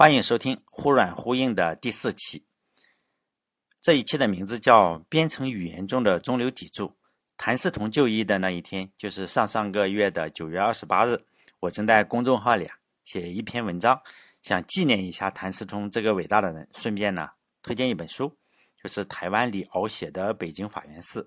[0.00, 2.42] 欢迎收听忽软忽硬的第四期。
[3.82, 6.86] 这一期的名字叫《编程语言中的中流砥柱》。
[7.36, 11.22] 谭嗣同就义的那一天，就是上上个月的九月二十八日。
[11.58, 12.74] 我正在公众号里啊
[13.04, 14.00] 写一篇文章，
[14.40, 17.28] 想纪念一下谭嗣同这个伟大的人，顺便呢
[17.62, 18.34] 推荐一本书，
[18.82, 21.22] 就是台湾李敖写的《北京法源寺》。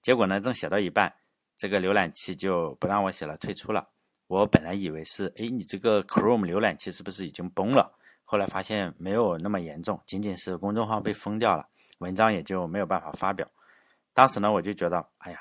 [0.00, 1.14] 结果呢，正写到一半，
[1.58, 3.86] 这个浏览器就不让我写了，退出了。
[4.28, 7.94] 我本来以为是，哎，你这个 Chrome 浏览器是不是已经崩了？
[8.24, 13.46] 后来发现没有那么严重，仅仅是公众号被封掉了，文章也就没有办法发表。
[14.12, 15.38] 当时呢，我就觉得，哎呀，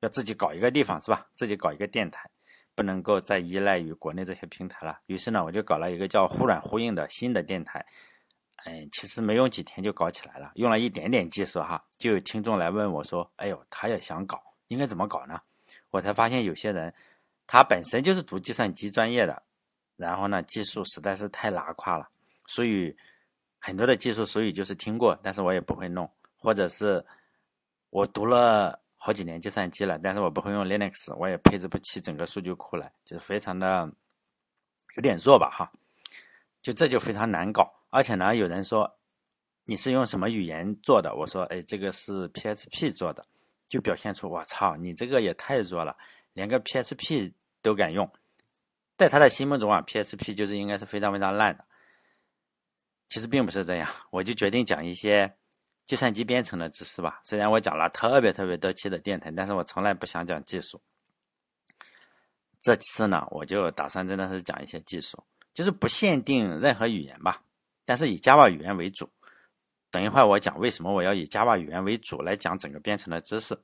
[0.00, 1.26] 要自己搞一个地方是吧？
[1.34, 2.28] 自己搞一个电台，
[2.74, 4.98] 不能够再依赖于国内这些平台了。
[5.06, 7.84] 于是呢，我就搞了一个叫“忽软忽硬”的新的电台。
[8.64, 15.40] 嗯，其实没用几天就搞起来了，用了一点点技术哈，就有听众来问我说：“哎呦，他也想搞，应该怎么搞呢？”
[15.90, 16.92] 我才发现有些人
[17.46, 19.42] 他本身就是读计算机专业的。
[19.96, 22.08] 然后呢，技术实在是太拉胯了，
[22.46, 22.94] 所以
[23.58, 27.04] 很多的技术，所以就是听过，但是我也不会弄，或者是
[27.90, 33.90] 我读了好几年计算机了，但是我不会用 Linux，我也配置不起整个数据库来，就是非常的
[34.96, 35.72] 有点弱吧，哈，
[36.60, 37.72] 就这就非常难搞。
[37.88, 38.98] 而且呢，有人说
[39.64, 41.14] 你是用什么语言做的？
[41.14, 43.24] 我说，哎，这个是 PHP 做的，
[43.68, 45.96] 就表现出我操，你这个也太弱了，
[46.34, 48.08] 连个 PHP 都敢用。
[48.96, 51.64] 在他的心目中啊，PHP 就是应该是非常非常烂的。
[53.08, 55.32] 其实并不是这样，我就决定讲一些
[55.84, 57.20] 计算机编程的知识吧。
[57.22, 60.80] 虽然我讲了特别特别多期的电台，但是我从来不想讲技术。
[62.60, 65.22] 这次呢，我就打算真的是讲一些技术，
[65.54, 67.40] 就是不限定任何语言吧，
[67.84, 69.08] 但是以 Java 语言为主。
[69.90, 73.56] 等一会儿我讲为什么我要以 Java 语言为主来讲整个编程的知识。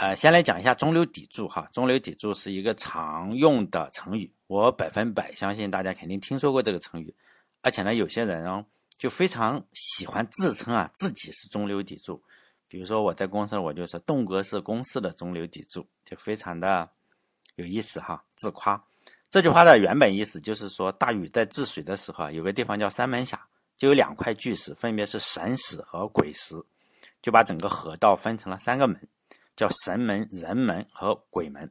[0.00, 1.68] 呃，先来讲一下中流砥柱哈。
[1.74, 7.14] 中流砥柱是一个常用的成语，我百分百相信大家肯定听说过这个成语。
[7.60, 8.64] 而且呢，有些人哦
[8.96, 12.18] 就非常喜欢自称啊自己是中流砥柱。
[12.66, 16.88] 比如说我在公司，我就是栋哥是公司的中流砥柱，就非常的
[17.56, 18.82] 有意思哈，自夸。
[19.28, 23.38] 这句话的原本意思就是说，大禹在治水的时候啊，有个地方叫三门峡，
[23.76, 26.54] 就有两块巨石，分别是神石和鬼石，
[27.20, 28.98] 就把整个河道分成了三个门。
[29.56, 31.70] 叫神门、人门和鬼门。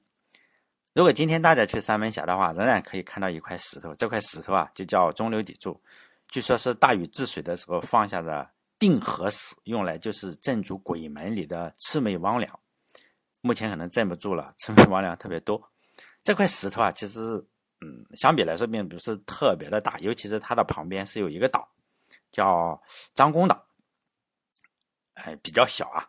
[0.94, 5.80] 如果今天大家去三门峡的话，仍然可以看到一块石头，这块石头啊就叫中流砥柱。
[6.28, 12.50] 据说是大禹治水的时候放下的定河石，用来就是镇住鬼门里的魑魅魍魉。
[13.42, 15.72] 目前可能镇不住了，魑魅魍魉特别多。
[16.22, 17.20] 这块石头啊，其实
[17.82, 21.68] 嗯，相比来说并不是特别的大，尤其是它的旁边是有一个岛，
[22.32, 22.82] 叫
[23.14, 23.66] 张公岛，
[25.14, 26.06] 哎，比较小啊。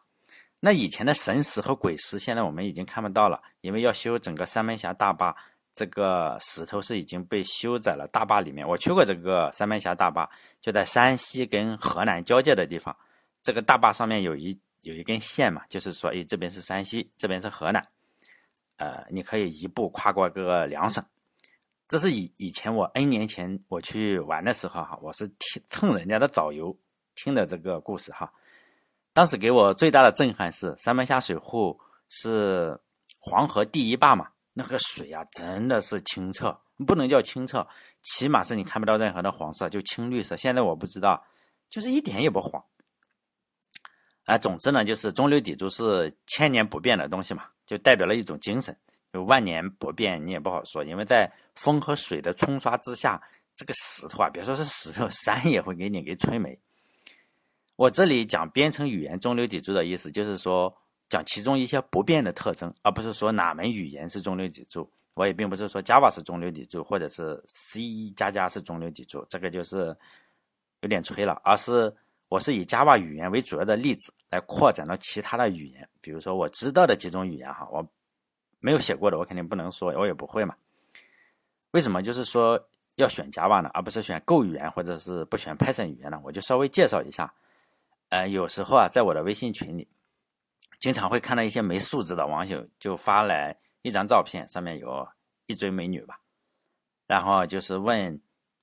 [0.60, 5.34] 那以前的神石和鬼石，现在我们已经看不到了，因为要修整个三门峡大坝，
[5.72, 8.68] 这个石头是已经被修在了大坝里面。
[8.68, 10.28] 我去过这个三门峡大坝，
[10.60, 12.94] 就在山西跟河南交界的地方。
[13.40, 17.82] 这个大坝上面有一有一根线嘛，就是说，哎，这边是山西，这边是河南，
[18.76, 21.02] 呃，你可以一步跨过个两省。
[21.88, 26.78] 这是以以前我 N 年前我去玩的时候哈，我是听蹭人家的导游
[27.14, 28.30] 听的这个故事哈。
[29.20, 32.74] 当时给我最大的震撼是三门峡水库是
[33.18, 37.68] 黄河第一坝嘛，那个水啊真的是清澈，不能叫清澈，
[38.00, 40.38] 起码是你看不到任何的黄色，就青绿色。
[40.38, 41.22] 现在我不知道，
[41.68, 42.64] 就是一点也不黄。
[44.24, 48.74] 啊，总之呢，就是中流砥柱是千年不变的东西嘛，就代表了一种精神。
[49.12, 53.22] 就万年不变，你也不好说，因为在风和水的冲刷之下，
[53.54, 56.58] 这个石头啊，别说是石头，山也会给你给吹没。
[57.80, 60.70] 我这里讲编程语言中流砥柱的意思，就是说
[61.08, 64.86] 讲其中一些不变的特征，而不是说哪门语言是中流砥柱。
[65.14, 69.96] 我也并不是说 Java 是中流砥柱，或者是 C 加加是中流砥柱，这个就是
[70.82, 71.40] 有点吹了。
[71.42, 71.90] 而是
[72.28, 77.82] 我是以 Java 语言为主要的例子来扩展到其他的语言，比如说我知道的几种语言哈，我
[78.58, 80.54] 没有写过的，我肯定不能说，我也不会嘛。
[81.70, 82.62] 为什么就是说
[82.96, 86.20] 要选 Java 呢，而不是选 Go 语言或者是不选 Python 语言呢？
[86.22, 87.32] 我就稍微介绍一下。
[88.10, 89.88] 呃，有时候啊，在我的微信群里，
[90.78, 95.08] 经常会看到一些没素质的网友就发来一张照片，上面有
[95.46, 96.20] 一堆美女吧，
[97.06, 98.20] 然后就是问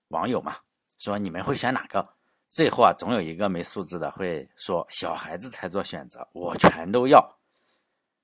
[0.09, 0.57] 网友嘛，
[0.99, 2.07] 说你们会选哪个？
[2.49, 7.37] 最后啊，总有一个没素质的会说小孩子才做选择，我全都要。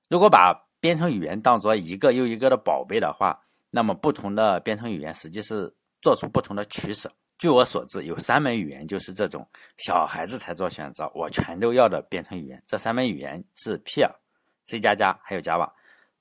[0.08, 3.38] 如果把编程语言当做一个又一个的宝贝的话，
[3.70, 7.10] 那么不同的编程语言实际是做出不同的取舍。
[7.38, 9.46] 据我所知，有三门语言就是这种
[9.76, 12.62] 小孩子才做选择，我全都要的编程语言。
[12.66, 14.02] 这三门语言是 P、
[14.66, 15.70] C 加加还有 Java。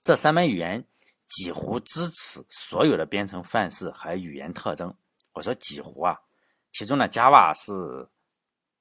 [0.02, 0.84] 这三门语言
[1.28, 4.94] 几乎支持所有的编程范式和语言特征。
[5.34, 6.20] 我说几乎啊，
[6.72, 8.08] 其中呢，Java 是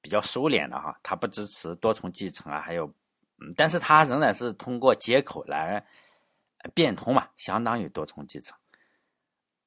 [0.01, 2.85] 比较收敛的哈，它不支持多重继承啊，还有，
[3.39, 5.85] 嗯，但是它仍然是通过接口来
[6.73, 8.57] 变通嘛，相当于多重继承。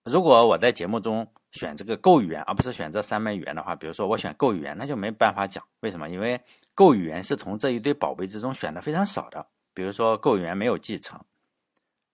[0.06, 5.64] 如果我在节目中选这个 Go 语言，而不是选这三门语言的话，比如说我选 Go 语言，那就没办法讲。
[5.80, 6.08] 为什么？
[6.08, 6.40] 因为
[6.76, 9.44] Go 语言是从这一堆宝贝之中选的非常少的。
[9.74, 11.20] 比如说 Go 语言没有继承，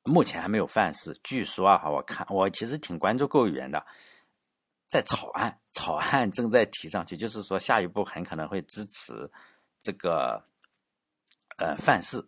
[0.05, 1.15] 目前还没有范式。
[1.23, 3.85] 据说啊，我看我其实挺关注 Go 语言的，
[4.88, 9.31] 在草案，草案正在提上去，就是说下一步很可能会支持
[9.79, 10.43] 这个
[11.59, 12.25] 呃范式。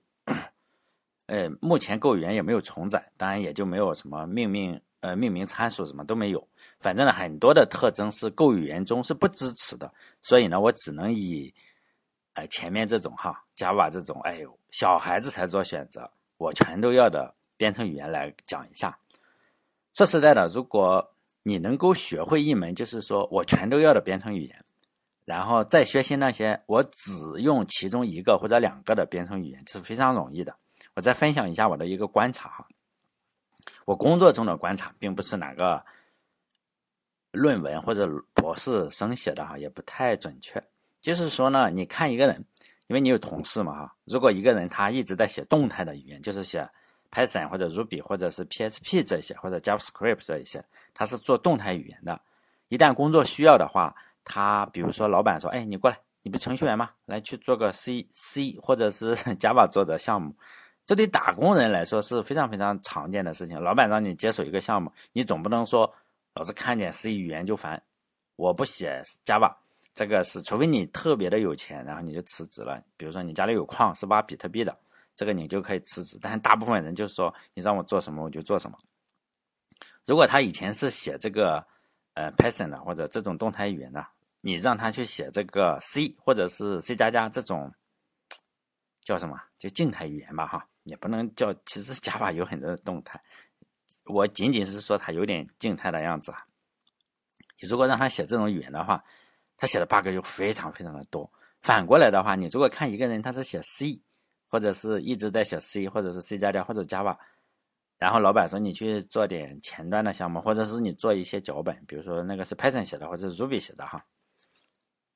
[1.26, 4.78] 呃，目前 Go 语言也没有重载，当然也就没有什么命名。
[5.04, 6.48] 呃，命名参数什么都没有，
[6.80, 9.92] 反正呢，很多的特征是 Go 语言中是不支持的，
[10.22, 11.52] 所以呢，我只能以，
[12.32, 18.98] 呃，前面这种哈，Java 这种，哎呦，小孩子才做选择，我全都要的编程语言来讲一下。
[19.92, 24.64] 说实在的，如果你能够学会一门就是说我全都要的编程语言，
[25.26, 30.56] 然后再学习那些我只用其中一个或者两个的编程语言，是非常容易的。
[30.94, 32.66] 我再分享一下我的一个观察哈。
[33.84, 35.84] 我工作中的观察，并不是哪个
[37.32, 40.62] 论文或者博士生写的哈，也不太准确。
[41.00, 42.44] 就是说呢，你看一个人，
[42.86, 46.66] 因为你有同事嘛哈，如果一个人他一直在写动态的语言，就是写
[47.10, 50.64] Python 或者 Ruby 或者是 PHP 这些，或者 JavaScript 这一些，
[50.94, 52.20] 他是做动态语言的。
[52.68, 53.94] 一旦工作需要的话，
[54.24, 56.90] 他比如说老板说，哎，你过来，你不程序员吗？
[57.04, 60.34] 来去做个 C C 或者是 Java 做的项目。
[60.84, 63.60] 这对打工人来说是非常非常常见的事情。
[63.60, 65.90] 老板让你接手一个项目，你总不能说
[66.34, 67.82] 老是看见 C 语言就烦，
[68.36, 69.54] 我不写 Java。
[69.94, 72.82] 这个是除非你特别的有钱，然后你就辞职了。
[72.96, 74.76] 比如说你家里有矿是挖比特币的，
[75.14, 76.18] 这个你就可以辞职。
[76.20, 78.76] 但大部分人就是说你让我做什么我就做什么。
[80.04, 81.64] 如果他以前是写这个
[82.14, 84.04] 呃 Python 的或者这种动态语言的，
[84.40, 87.72] 你让他去写这个 C 或者是 C 加加这种
[89.00, 89.40] 叫什么？
[89.56, 90.66] 就静态语言吧，哈。
[90.84, 93.20] 也不能叫，其实 Java 有很多的动态，
[94.04, 96.46] 我仅仅是说它有点静态的样子啊。
[97.60, 99.02] 你如果让他写这种语言的话，
[99.56, 101.30] 他写的 bug 就非常非常的多。
[101.62, 104.02] 反过来的话，你如果看一个人他是写 C，
[104.48, 107.16] 或者是一直在写 C，或者是 C 加加或者 Java，
[107.96, 114.04] 然后老板说你去做点前端的项目，或者是你做一些脚本，比如说那个是 Python 写的，或者是 Ruby 写的哈，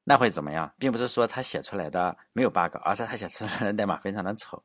[0.05, 0.73] 那会怎么样？
[0.79, 4.63] 并不是说他写出来的没有 bug，而是他写出来的代码非常的丑。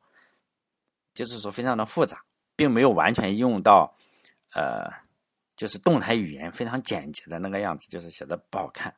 [1.14, 2.22] 就是说非常的复杂，
[2.56, 3.96] 并没有完全用到，
[4.52, 4.90] 呃，
[5.56, 8.94] 就是动态语言非常简洁的那个样子，就是写的不好看。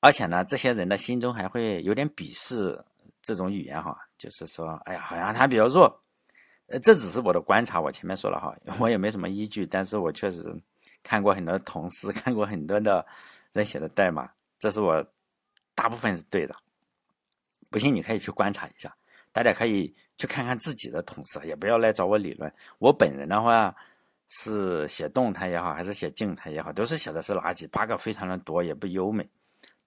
[0.00, 2.84] 而且呢，这些人的心中还会有点鄙视
[3.22, 6.02] 这种语言哈，就是说，哎呀，好像它比较弱。
[6.66, 10.44] 呃，这只是我的观察，我前面说了哈， 我也没什么依据，但是我确实
[11.02, 13.04] 看过很多同事， 看过很多的
[13.52, 15.04] 人写的代码，这是我
[15.74, 16.56] 大部分是对的。
[17.70, 18.94] 不信你可以去观察一下。
[19.32, 22.52] 大家可以去看看自己的同事，也不要来找我理论。
[22.78, 23.74] 我本人的话
[24.28, 29.26] 是写动态也好，还是写静态也好，都是写的是垃圾，bug 非常的多，也不优美。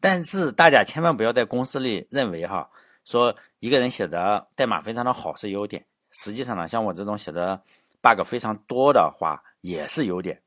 [0.02, 2.68] 但是大家千万不要在公司里认为哈，
[3.04, 5.86] 说一个人写的代码非常的好是优点。
[6.10, 7.62] 实际上呢，像我这种写的
[8.02, 10.42] bug 非常多的话，也是优点。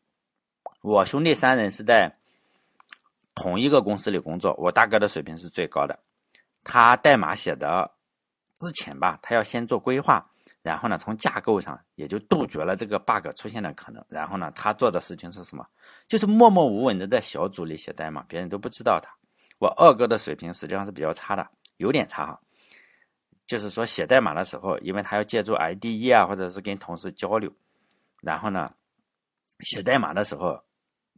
[0.83, 2.12] 我兄弟三人是在
[3.37, 5.99] 同一个公司里工作，我大哥的水平是最高的，
[6.64, 7.93] 他代码写的。
[8.59, 10.25] 之前吧，他要先做规划，
[10.62, 14.05] 然后呢，从架构上也就杜绝了这个 bug 出现的可能。
[14.09, 15.67] 然后呢，他做的事情是什么？
[16.07, 19.11] 就是默默无闻的在小组里写代码，别人都不知道他。
[19.59, 21.49] 我二哥的水平实际上是比较差的，
[21.79, 22.41] 有点差哈。
[23.47, 27.50] 就是说写代码的时候，因为他要借助 IDE 啊，或者是跟同事交流，
[28.21, 28.71] 然后呢，
[29.61, 30.62] 写代码的时候，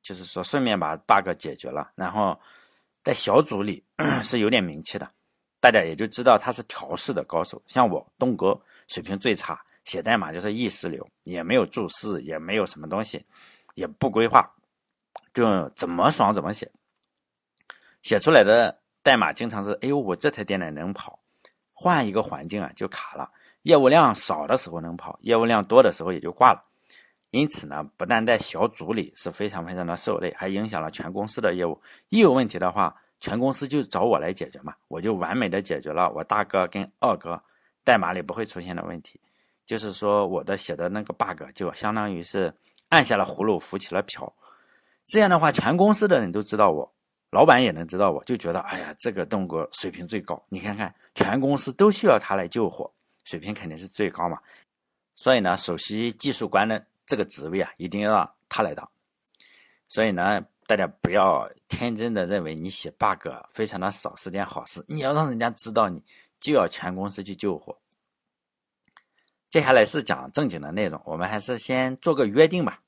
[0.02, 2.38] 就是说顺便把 bug 解决了，然后
[3.02, 3.84] 在小组里
[4.22, 5.10] 是有点名气的。
[5.60, 13.22] 大家也就知道他是调试的高手，像我东哥水平最差，写代码就是意识流，也没有注释，也没有什么东西，
[13.74, 14.50] 也不规划，
[15.34, 16.72] 就怎么爽怎么写，
[18.00, 21.20] 写出来的代码经常是，哎呦，我这台电脑能跑，
[21.74, 23.30] 换一个环境啊就卡了，
[23.62, 26.64] 业务量少的时候能跑，业务量多的时候也就挂了，
[27.32, 32.96] 因此呢，不但在小组里是非常非常的受累，还影响了全公司的业务，一有问题的话。
[33.20, 37.38] 全公司就找我来解决嘛，我就完美的解决了我大哥跟二哥
[37.84, 39.20] 代码里不会出现的问题，
[39.66, 42.52] 就是说我的写的那个 bug 就相当于是
[42.88, 44.32] 按下了葫芦浮起了瓢，
[45.06, 46.90] 这样的话全公司的人都知道我，
[47.30, 52.90] 老板也能知道我，就觉得哎呀这个东哥水平最高，你看看全公司都需要他来救火，
[53.24, 54.40] 水平肯定是最高嘛，
[55.14, 58.88] 所以呢首席技术官的这个职位啊一定要让他来当，
[59.88, 60.42] 所以呢。
[60.70, 64.84] 大家不要天真的认为你写 bug 非常的少是件好事。
[64.86, 66.00] 你要让人家知道你，
[66.38, 67.76] 就要全公司去救火。
[69.48, 72.80] 接下来是讲正经的内容，我们还是先做个约定吧。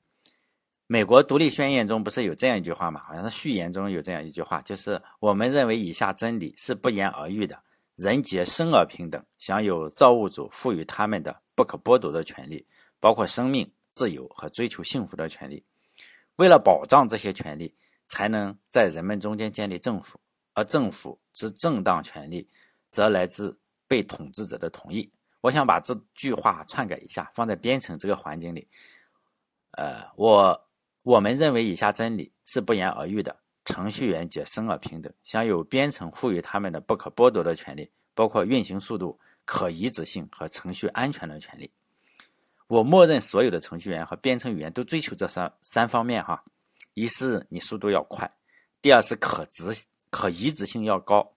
[0.87, 3.01] 美国独立宣言中不是有这样一句话吗？
[3.05, 7.61] 好像是序言中有这样一句话，就是我们认为以下真理是不言而喻的：
[7.97, 12.65] 人皆生而平等，享有造物主赋予他们的不可剥夺的权利，
[13.01, 15.61] 包括生命、自由和追求幸福的权利。
[16.37, 17.75] 为了保障这些权利，
[18.07, 20.19] 才能在人们中间建立政府，
[20.53, 22.49] 而政府之正当权利，
[22.89, 25.11] 则来自被统治者的同意。
[25.41, 28.67] 我想把这句话篡改一下，放在编程这个环境里。
[29.71, 30.69] 呃，我
[31.03, 33.35] 我们认为以下真理是不言而喻的：
[33.65, 41.71] 程序员皆生而平等，享有编程赋予他们的不可剥夺的权利，包括运行速度、可移植性和程序安全的权利。
[42.67, 46.43] 我默认所有的程序员和编程语言都追求这三三方面哈：
[46.93, 48.31] 一是你速度要快，
[48.81, 51.33] 第二是可执可移植性要高，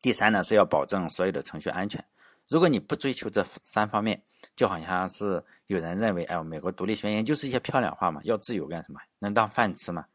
[0.00, 2.04] 第三呢是要保证所有的程序安全。
[2.46, 4.22] 如果你不追求这三方面，
[4.56, 9.00] 就好像是有人认为，哎，美国独立宣言就是一些漂亮话嘛，要自由干什么？
[9.18, 10.06] 能当饭吃吗？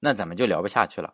[0.00, 1.12] 那咱们就聊不下去了。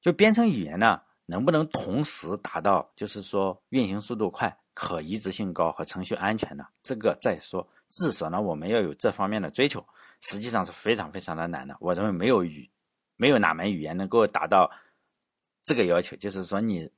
[0.00, 4.58] 就编程语言呢，能不能同时达到，就是说运行速度快？
[4.80, 9.84] 可移植性高和程序安全的这个再说，至少呢，我们要有这方面的追求，
[10.22, 11.76] 实际上是非常非常的难的。
[11.80, 12.66] 我认为没有语，
[13.16, 14.70] 没有哪门语言能够达到
[15.62, 16.90] 这个要求，就是说你，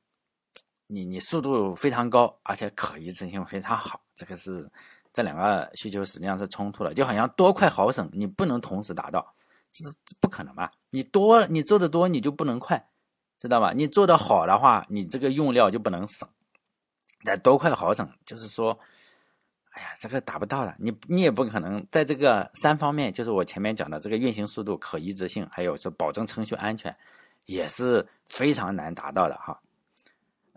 [0.86, 4.70] 你你速度非常高，而且可移植性非常好，这个是
[5.12, 9.34] 这两个需求实际上是冲突的，就好像多快好省，你不能同时达到，
[9.72, 10.70] 这是不可能吧？
[10.90, 12.88] 你多你做的多，你就不能快，
[13.38, 13.72] 知道吧？
[13.72, 16.28] 你做的好的话，你这个用料就不能省。
[17.24, 18.78] 那多快好省，就是说，
[19.72, 26.94] 哎呀，这个达不到的，你你也不可能在这个三方面，就是我前面讲的这个运行速度、可移植性，还有是保证程序安全，
[27.46, 29.60] 也是非常难达到的哈。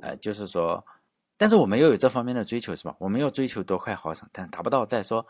[0.01, 0.86] 呃，就是说，
[1.38, 2.95] 但是我们要有这方面的追求，是吧？
[3.00, 5.25] 我们要追求多快好省，但达不到再说。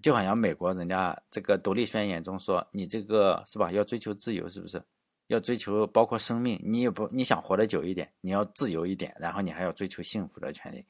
[0.00, 3.72] 就好像美国人家这个独立宣言中说，你这个是吧？
[3.72, 4.80] 要追求自由，是不是？
[5.28, 10.84] 要追求包括生命，你也不你想活得久一点，你要自由一点，然后你还要追求幸福的权利，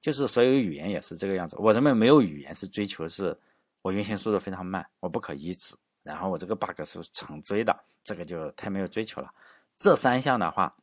[0.00, 1.56] 就是所有语言也是这个样子。
[1.58, 3.36] 我认为没有语言是追求是，
[3.82, 9.32] 我运行速度非常慢，我不可移植，然后我这个 bug 是成追的，这个就太没有追求了。
[9.76, 10.74] 这三项的话，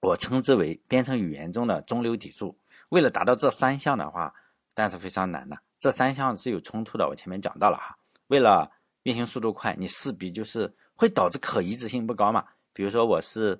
[0.00, 2.56] 我称之为编程语言中的中流砥柱。
[2.90, 4.34] 为了达到这三项的话，
[4.74, 5.58] 但是非常难的。
[5.78, 7.96] 这三项是有冲突的，我前面讲到了哈。
[8.26, 8.70] 为了
[9.04, 12.44] 运行速度快，你势必就是会导致可移植性不高嘛？
[12.74, 13.58] 比如说，我是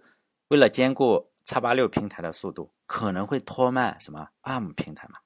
[0.49, 5.19] 为了兼顾叉八六平台的速度，可能会拖慢什么 ARM 平台嘛？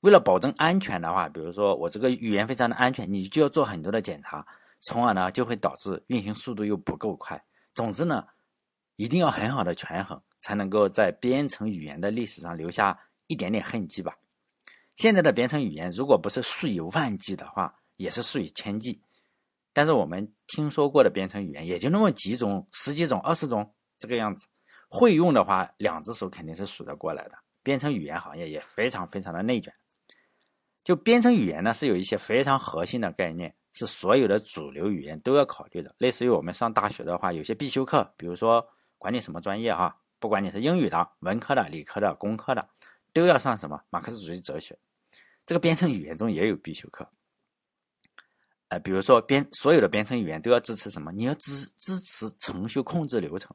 [0.00, 4.46] 为了保证安全的话，比如说我这个语言非常的安全，你就要做很多的检查，
[4.80, 7.42] 从而呢就会导致运行速度又不够快。
[7.74, 8.22] 总之呢，
[8.96, 14.14] 一定要很好的权衡，才能够在编程语言的历史上留下一点点痕迹吧。
[14.96, 19.00] 现在的编程语言，如果不是数以万计的话，也是数以千计，
[19.78, 24.44] 但是我们听说过的编程语言也就那么几种、十几种、二十种这个样子，
[24.88, 27.38] 会用的话，两只手肯定是数得过来的。
[27.62, 29.72] 编程语言行业也非常非常的内卷。
[30.82, 35.94] 就编程语言呢，是有一些非常核心的概念，是所有的主流语言都要考虑的。
[35.98, 38.68] 类似于我们上大学的话，有些必修课，比如说
[38.98, 42.68] 管你什么专业哈，不管你是英语的、文科的、理科的、工科的，
[43.12, 44.76] 都要上什么马克思主义哲学。
[45.46, 47.08] 这个编程语言中也有必修课。
[48.68, 51.10] 呃，比如说编所有的编程语言都要支持什么？
[51.12, 53.54] 你要支支持程序控制流程，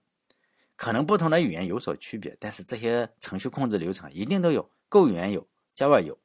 [0.76, 4.68] 可能不同的语言有所区别，但是这些程序控制流程一定都有。
[4.90, 6.18] Go 语言有，Java 有，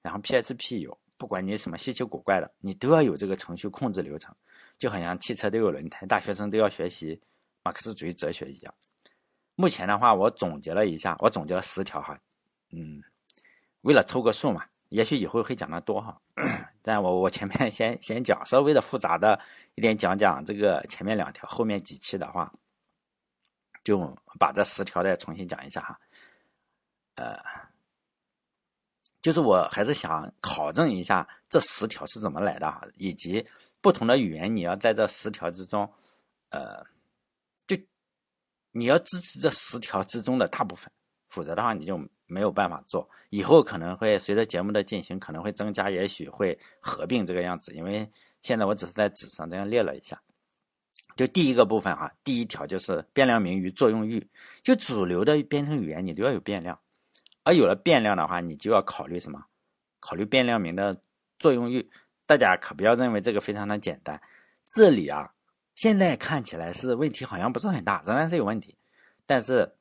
[0.00, 4.34] 然后 PHP 有，不管你什么稀奇古怪的，你都要有这个程序控制流程。
[4.78, 7.20] 就好像汽车都有轮胎，大学生都要学习
[7.62, 8.74] 马克思主义哲学一样。
[9.54, 12.20] 目前的话，我总结了一下，我总结了十条哈，
[12.70, 13.02] 嗯，
[13.80, 14.64] 为了凑个数嘛。
[14.90, 16.20] 也许以后会讲的多哈，
[16.88, 19.36] 但我我前面先先讲稍微的复杂的
[19.74, 22.52] 一点，讲讲这个前面两条，后面几期的话，
[23.82, 23.98] 就
[24.38, 25.98] 把这十条再重新讲一下哈。
[27.16, 27.36] 呃，
[29.20, 33.44] 就是我还是想考证一下这十条是怎么来的哈，以及
[33.80, 35.92] 不同的语言你要在这十条之中，
[36.50, 36.86] 呃，
[37.66, 37.76] 就
[38.70, 40.88] 你要支持这十条之中的大部分，
[41.26, 42.00] 否则的话你就。
[42.26, 47.72] 没有办法做，以后可能会随着节目的进行，可能会增加，也许会合并这个样子。
[47.74, 48.08] 因为
[48.42, 50.20] 现在我只是在纸上这样列了一下。
[51.16, 54.28] 就第一个部分哈，第一条就是变量名与作用域。
[54.62, 56.78] 就主流的编程语言你都要有变量，
[57.42, 59.42] 而有了变量的话，你就要考虑什么？
[59.98, 61.00] 考虑变量名的
[61.38, 61.88] 作用域。
[62.26, 64.20] 大家可不要认为这个非常的简单，
[64.64, 65.32] 这里啊，
[65.76, 68.76] 现在看起来是问题好像不是很大，仍然是有问题。
[69.24, 69.75] 但是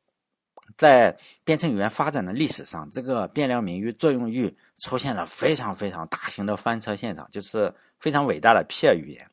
[0.78, 9.32] 在编程语言发展的历史上，这个变量名域作用域出现了非常非常大型的翻车现场，就是非常伟大的 P 语言。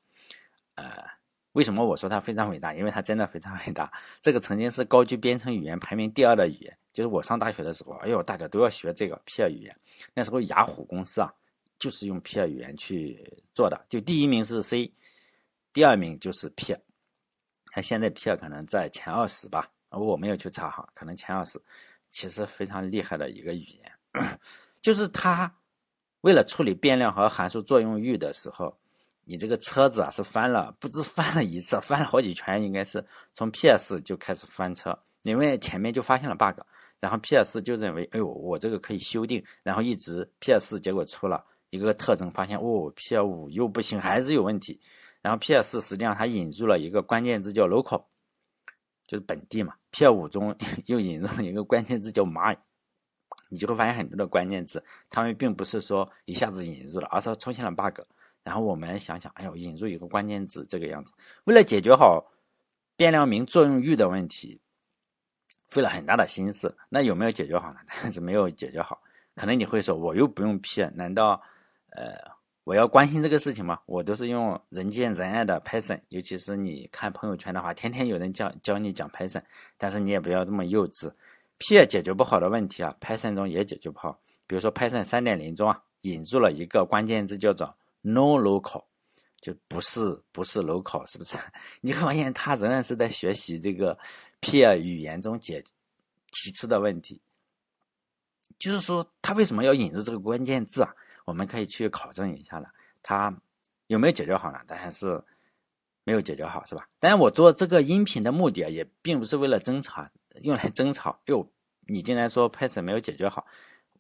[0.77, 1.05] 呃，
[1.53, 2.73] 为什么我说它非常伟大？
[2.75, 3.93] 因为它真的非常伟大。
[4.21, 6.79] 这个曾经是高居编程语言排名第二的语言。
[6.93, 9.75] 就是我上大学的时候，哎呦，大家都要学这个 P 语言。
[10.12, 11.33] 那时候雅虎公司啊，
[11.79, 13.83] 就是用 P 语言去做的。
[13.89, 14.93] 就第一名是 C，
[15.73, 16.77] 第二名就是 P。
[17.73, 19.67] 看现在 P 可能在前二十吧，
[20.01, 21.61] 我没有去查哈，可能前二十。
[22.11, 24.39] 其实非常厉害的一个语言，
[24.83, 25.51] 就是它
[26.21, 28.79] 为了处理变量和函数作用域的时候，
[29.25, 36.61] 你这个车子啊是翻了，不知翻了一次，翻了好几圈，应该是从 P.S 就开始翻车，因为前面就发现了 bug。
[37.01, 44.79] 然后 P.S 就认为，哎呦，我这个可以修订，然后一直 P.S 结果出了一个特征，发现哦，P 五又不行，还是有问题。
[45.23, 48.05] 然后 P.S 实际上它引入了一个关键字叫 local，
[49.07, 49.75] 就是本地嘛。
[49.93, 50.57] P 五中
[50.87, 52.57] 又引入了一个关键字叫 my，
[53.49, 58.01] 你就会发现很多的关键字，他们并不是说一下子引入了，而是出现了 bug。
[58.43, 61.13] 然后我们想想，哎呦，引入一个关键字这个样子，
[61.45, 62.33] 为了解决好
[62.97, 64.61] 变量名作用域的问题。
[65.69, 67.81] 费了很大的心思，那有没有解决好呢？
[68.03, 69.01] 但是没有解决好。
[69.35, 71.43] 可能你会说，我又不用 P，难道
[71.93, 72.13] 呃
[72.64, 73.81] 我要关心这个事情吗？
[73.87, 79.42] 我都是用人见人爱的 Python，尤其是你看朋友圈的话，天天有人教教你讲 Python，
[79.76, 81.12] 但是你也不要这么幼稚。
[81.59, 84.21] P 解决不好的问题啊，Python 中也解决不好。
[84.47, 88.85] 比如说 Python 三点零中啊，引入了一个关键字叫做 No Local，
[89.40, 91.37] 就不是不是 Local，是不是？
[91.81, 93.99] 你会发现他仍然是在学习这个。
[94.45, 95.62] P 语言中解
[96.33, 97.21] 提出的问题，
[98.59, 100.92] 就是说他为什么要引入这个关键字啊？
[101.25, 102.69] 我们可以去考证一下了，
[103.02, 103.35] 它
[103.87, 104.59] 有没有解决好呢？
[104.67, 105.23] 当然是
[106.05, 106.88] 没有解决好，是吧？
[106.99, 110.07] 当然，我做这个音频的目的啊，也并不是为了争吵，
[110.43, 111.20] 用来争吵。
[111.27, 111.47] 哟，
[111.87, 113.47] 你竟然说 Python 没有解决好，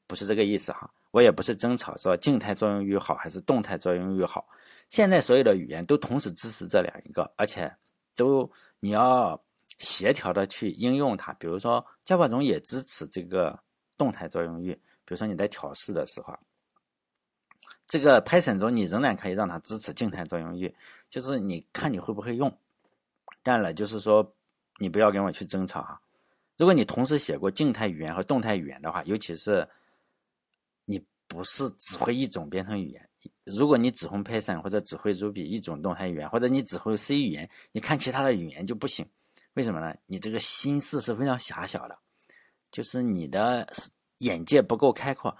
[0.06, 0.90] 不是这个意思哈。
[1.10, 4.48] 我也不是争吵说静态作用域好还是动态作用域好。
[4.88, 7.74] 现在所有的语言都同时支持这两一个，而且
[8.14, 9.42] 都你要。
[9.78, 13.58] 协调的去应用它，比如说 Java 中也支持这个
[13.96, 16.38] 动态作用域，比如说你在调试的时候，
[17.92, 20.74] 这个 Python 中你仍然可以让它支持静态作用域，
[21.10, 22.50] 就是你看你会不会用。
[23.42, 24.34] 当然了，就是说
[24.78, 26.00] 你不要跟我去争吵哈。
[26.56, 29.68] 如果你同时写过静态语言和动态语言的话，尤其是
[30.86, 33.08] 你不是只会一种编程语言，
[33.44, 39.06] 如果你只会 Python 或者只会 Ruby 一种动态语言，或者你只会 C 语言，你看其他的语言就不行。
[39.52, 39.94] 为什么呢？
[40.06, 41.98] 你这个心思是非常狭小的，
[42.70, 43.70] 就是你的
[44.20, 45.36] 眼界不够开阔。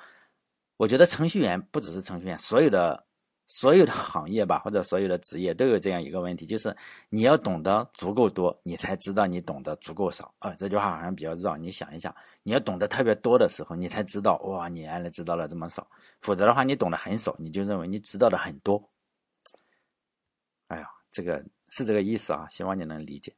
[0.77, 3.07] 我觉得程序员不只是程序员，所有的
[3.47, 6.75] 所有的行业吧，或者所有的职业都有这样一个问题，就是
[7.09, 10.55] 你要懂得足够多，你才知道你懂得足够少啊。
[10.55, 15.87] 这句话好像比较绕，你想一想，你要懂得特别多的时候，你才知道哇，你原来知道了这么少。
[16.21, 18.91] 否则的话，你懂得很少，你就认为你知道的很多。
[20.69, 23.35] 哎呀，这个是这个意思啊，希望你能理解。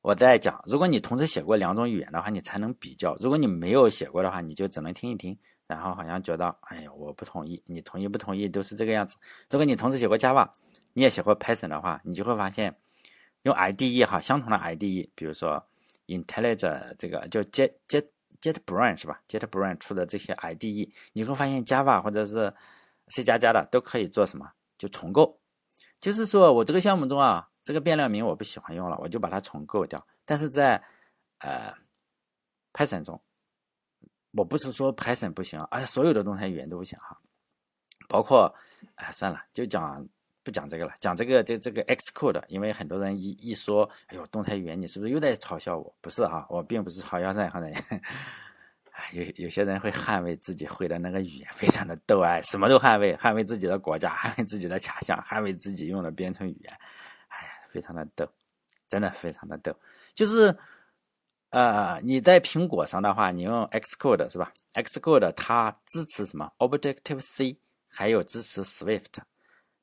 [0.00, 5.38] 我在讲，如果你同时写过两种语言的话，你才能比较；如果你没有写过的话，你就只能听一听，
[5.72, 9.16] 然后好像觉得，哎呀，我不同意，你同意不同意都是这个样子。
[9.50, 10.48] 如果你同时写过 Java，
[10.92, 12.76] 你也写过 Python 的话，你就会发现，
[13.42, 15.64] 用 IDE 哈，相同的 IDE，比如说
[16.06, 18.06] IntelliJ 这个叫 Jet Jet
[18.40, 22.52] JetBrain 是吧？JetBrain 出的这些 IDE，你会发现 Java 或者是
[23.08, 24.52] C 加加的都可以做什么？
[24.78, 25.38] 就重构，
[26.00, 27.48] 就是说我这个项目中啊。
[27.64, 30.04] 这个变量名我不喜欢用了，我就把它重构掉。
[30.24, 30.82] 但是在
[31.38, 31.72] 呃
[32.72, 33.22] Python 中，
[34.32, 37.18] 我不是说 Python 不行，而且所有的动态语言都不行哈。
[38.08, 38.54] 包括
[38.96, 40.06] 哎算了，就讲
[40.42, 45.94] 不讲这个了，讲这个这这个 Xcode，因为很多人一一说，哎呦动态语言你是不是又在嘲笑我？
[46.00, 47.72] 不是哈，我并不是嘲笑任何人。
[48.90, 56.72] 哎有有些人会捍卫自己会的那个语言，非常的逗哎，什么都捍卫，捍卫自己的国家，捍卫自己的假象，捍卫自己用的编程语言。
[57.28, 58.28] 哎呀非常的逗，
[58.88, 59.74] 真的非常的逗。
[60.12, 60.54] 就是，
[61.52, 69.22] 呃，你在苹果上的话，你用 Xcode 是吧？Xcode 它支持什么？Objective C，还有支持 Swift。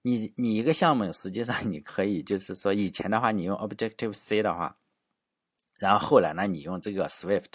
[0.01, 4.77] 你你一个项目实际上你可以就是说，以前的话你用 Objective C 的话，
[5.77, 7.53] 然后后来呢你用这个 Swift，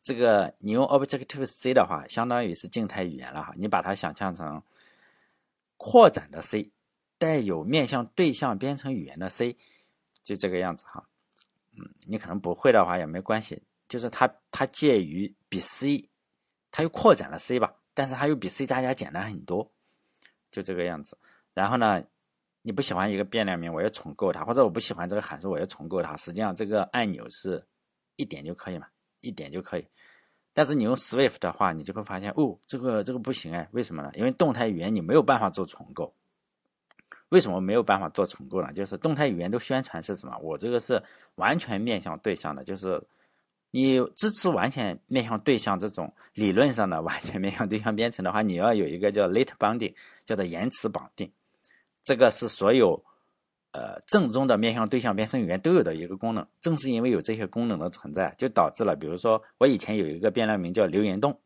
[0.00, 3.52] 这个你用 Objective C 的话，相当于是静态语言了哈。
[3.56, 4.62] 你把它想象成
[5.76, 6.72] 扩展的 C。
[7.20, 9.56] 带有面向对象编程语言的 C，
[10.22, 11.08] 就这个样子哈。
[12.06, 16.08] 你可能不会的话也没关系，就是它它介于比 C，
[16.70, 19.72] 它又扩展了 C 吧，但是它又比 C 加加简单很多，
[20.50, 21.16] 就这个样子。
[21.54, 22.02] 然后呢，
[22.62, 26.16] 你不喜欢一个变量名，我要重构它，或者我不喜欢这个函数，我要重构它。
[26.16, 27.66] 实际上这个按钮是
[28.16, 28.86] 一点就可以嘛，
[29.20, 29.86] 一点就可以。
[30.52, 34.10] 但是你用 Swift 的话，你就会发现，哦，这个这个不行哎，为什么呢？
[34.14, 36.12] 因为动态语言你没有办法做重构。
[37.30, 38.72] 为什么没有办法做重构呢？
[38.72, 40.36] 就是动态语言都宣传是什么？
[40.38, 41.02] 我这个是
[41.34, 42.98] 完全面向对象的，就是
[43.70, 51.30] 你支持完全面向对象这种理论上的完全面向对象编程的话，你要有一个叫 late binding，叫做延迟绑定。
[52.02, 53.04] 这个是所有
[53.72, 56.46] 呃正宗的面向对象编程语言都有的一个功能。
[56.60, 61.38] 正是因为有这些功能的存在，就导致了，比如说我以前有一个变量名叫留言洞，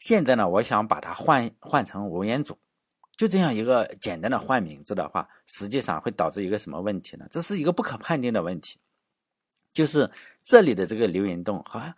[0.00, 2.58] 现在呢，我想把它换换成文言组。
[3.20, 7.26] 就这样一个简单的换名字的话，实际上会导致一个什么问题呢？
[7.30, 8.78] 这是一个不可判定的问题，
[9.74, 10.10] 就是
[10.42, 11.94] 这里的这个流云洞和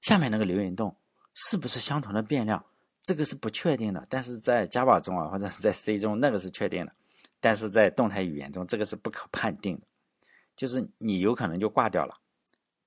[0.00, 0.96] 下面那个流云洞
[1.32, 2.64] 是不是相同的变量，
[3.04, 4.04] 这个是不确定的。
[4.10, 6.90] 但是在 Java 中啊，或者是在 C 中，那个是确定的；
[7.38, 9.86] 但是在动态语言中，这个是不可判定的，
[10.56, 12.18] 就是你有可能就挂掉了，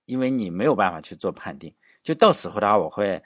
[0.03, 1.73] 因为你没有办法去做判定。
[2.03, 3.23] 就到时候的话，我会。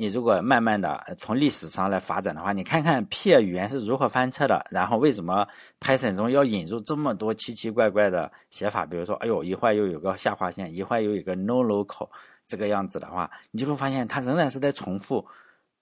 [0.00, 5.44] 你如果慢慢的从历史上来发展的话，你看看 P 语言是如何翻车的，然后为什么
[5.80, 8.86] Python 中要引入这么多奇奇怪怪的写法？
[8.86, 12.08] 比如说，哎呦，一会儿又有个下划线，一会儿又有个 no local，
[12.46, 15.26] 这个样子的话，你就会发现它仍然是在重复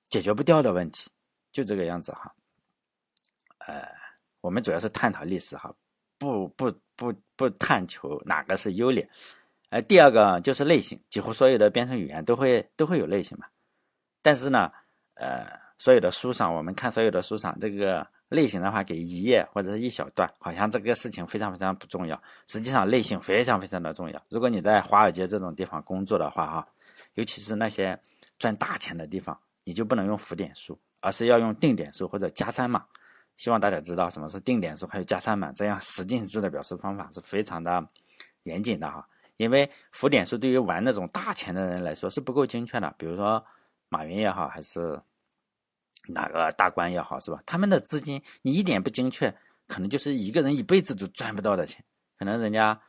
[0.08, 1.10] 解决不掉的问题，
[1.52, 2.32] 就这个样子哈。
[3.66, 3.86] 呃，
[4.40, 5.70] 我们主要是探讨历史哈，
[6.18, 9.06] 不不不不探求哪个是优劣。
[9.68, 13.46] 呃，第二个就是类型，几乎所有的编程语言都会都会有类型嘛。
[14.26, 14.68] 但是呢，
[15.14, 15.46] 呃，
[15.78, 22.20] 所有的书上，我们看所有的书上，这个类型的话，给一页或者是一小段，好像这个事情非常非常不重要。
[22.48, 24.20] 实际上，类型非常非常的重要。
[24.28, 26.68] 如果你在华尔街这种地方工作的话，哈，
[27.14, 27.96] 尤其是那些
[28.36, 32.84] 赚大钱的地方，你就不能用浮点数，而是要用定点数或者加三码。
[33.36, 37.86] 希望大家知道什么是定点数，还有加三码，这样十进制的表示方法是非常的
[38.42, 39.06] 严谨的哈。
[39.36, 43.40] 因为浮点数对于玩那种大钱的人来说是不够精确的，比如说。
[43.88, 45.00] 马云也好，还是
[46.08, 47.42] 哪个大官也好，是吧？
[47.46, 49.32] 他们的资金你一点不精确，
[49.66, 51.84] 可能就是一个人一辈子都赚不到的钱。
[52.18, 52.80] 可能人家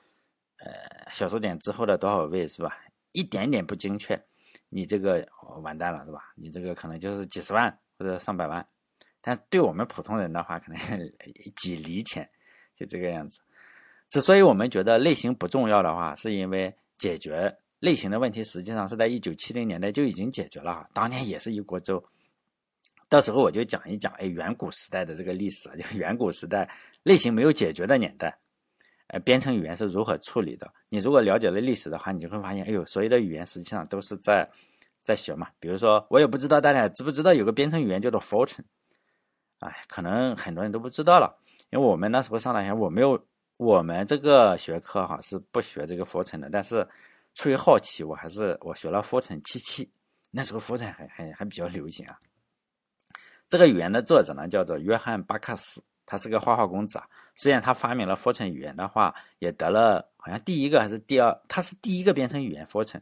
[0.59, 2.77] 呃小数点之后的多少位，是吧？
[3.11, 4.21] 一点点不精确，
[4.69, 5.27] 你这个
[5.61, 6.33] 完蛋了，是吧？
[6.35, 8.65] 你这个可能就是几十万或者上百万。
[9.21, 10.79] 但对我们普通人的话，可能
[11.57, 12.29] 几厘钱，
[12.75, 13.39] 就这个样子。
[14.09, 17.57] 之所以我们觉得类型不重要的话，是因为解决。
[17.79, 22.03] 类型的问题实际上是在一九七零年代就已经解决了，当年也是一锅粥。
[23.09, 26.69] 到时候我就讲一讲，哎，远古时代的这个历史， 就远古时代
[27.03, 28.37] 类型没有解决的年代，
[29.07, 30.69] 呃，编程语言是如何处理的？
[30.89, 34.49] 你如果了解了历史的话，你就会发现，哎呦，所有的语言实际上都是在
[35.01, 35.47] 在学嘛。
[35.59, 38.65] 比如说，我也不知道大家知不知道有个编程语言叫做 Fortran，
[39.59, 41.33] 哎，可能很多人都不知道了，
[41.69, 43.23] 因为我们那时候上大学，我没有
[43.55, 46.85] 我们这个学科哈是不学这个 Fortran 的，但是。
[47.37, 49.87] 出于好奇，我还是我学了 Fortran 七七，
[50.31, 52.17] 那时候 Fortran 还还还比较流行啊。
[53.47, 57.07] 这个语言的作者呢叫做约翰巴克斯，他是个花花公子啊。
[57.35, 63.01] 虽然他发明了 Fortran 语言的话，也得了好像第一个还是第二，他是第一个编程语言 Fortran，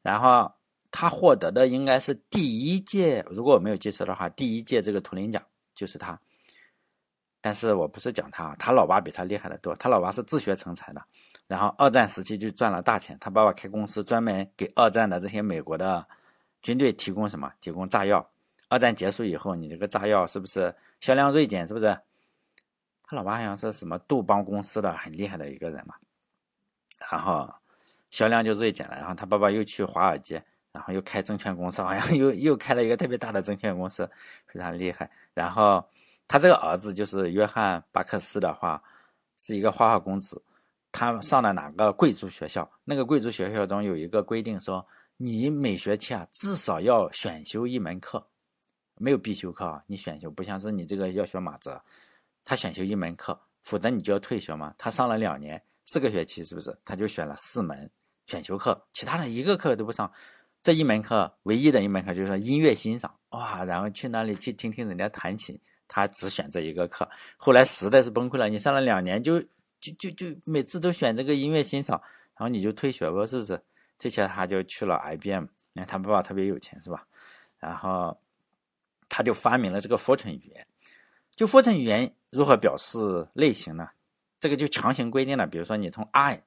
[0.00, 0.52] 然后
[0.92, 6.16] 他获得的应该是第一届，如果我没有记错的话，第一届这个图灵奖就是他。
[7.40, 11.04] 但是我不是讲他，他老爸比他厉害的多，他老爸是自学成才的。
[11.52, 16.02] 然后二战时期就赚了大钱，他爸爸开公司专门给二战的这些美国的
[16.62, 17.52] 军队提供什么？
[17.60, 18.26] 提供炸药。
[18.70, 21.66] 二战结束以后，你这个炸药是不是销量锐减？
[21.66, 21.94] 是不是？
[23.02, 25.94] 他老爸好像是什么杜邦公司的很厉害的一个人嘛。
[27.10, 27.52] 然后
[28.10, 28.96] 销量就锐减了。
[28.96, 34.10] 然后他爸爸又去华尔街，然后又开证券公司，好像又又开了一个特别大的证券公司，
[34.46, 35.10] 非常厉害。
[35.34, 35.86] 然后
[36.26, 38.82] 他这个儿子就是约翰巴克斯的话，
[39.36, 40.42] 是一个花花公子。
[40.92, 42.70] 他上了哪个贵族学校？
[42.84, 48.24] 那个贵族学校中有一个规定，说你每学期啊至少要选修一门课，
[48.98, 49.82] 没有必修课啊。
[49.86, 51.82] 你选修不像是你这个要学马哲，
[52.44, 54.74] 他选修一门课，否则你就要退学嘛。
[54.76, 56.78] 他上了两年四个学期，是不是？
[56.84, 57.90] 他就选了四门
[58.26, 60.12] 选修课，其他的一个课都不上。
[60.62, 67.08] 这一门课唯一的一门课就是说音乐欣赏，哇，然后去那里去听听人家弹琴，他只选这一个课。
[67.38, 69.42] 后来实在是崩溃了，你上了两年就。
[69.82, 72.00] 就就就每次都选这个音乐欣赏，
[72.36, 73.60] 然后你就退学吧，是不是？
[73.98, 77.06] 退学他就去了 IBM，你看他爸爸特别有钱，是吧？
[77.58, 78.16] 然后
[79.08, 80.66] 他就发明了这个 Fortran 语言。
[81.34, 83.88] 就 Fortran 语言如何表示类型呢？
[84.38, 86.42] 这个就强行规定了，比如说你从 i，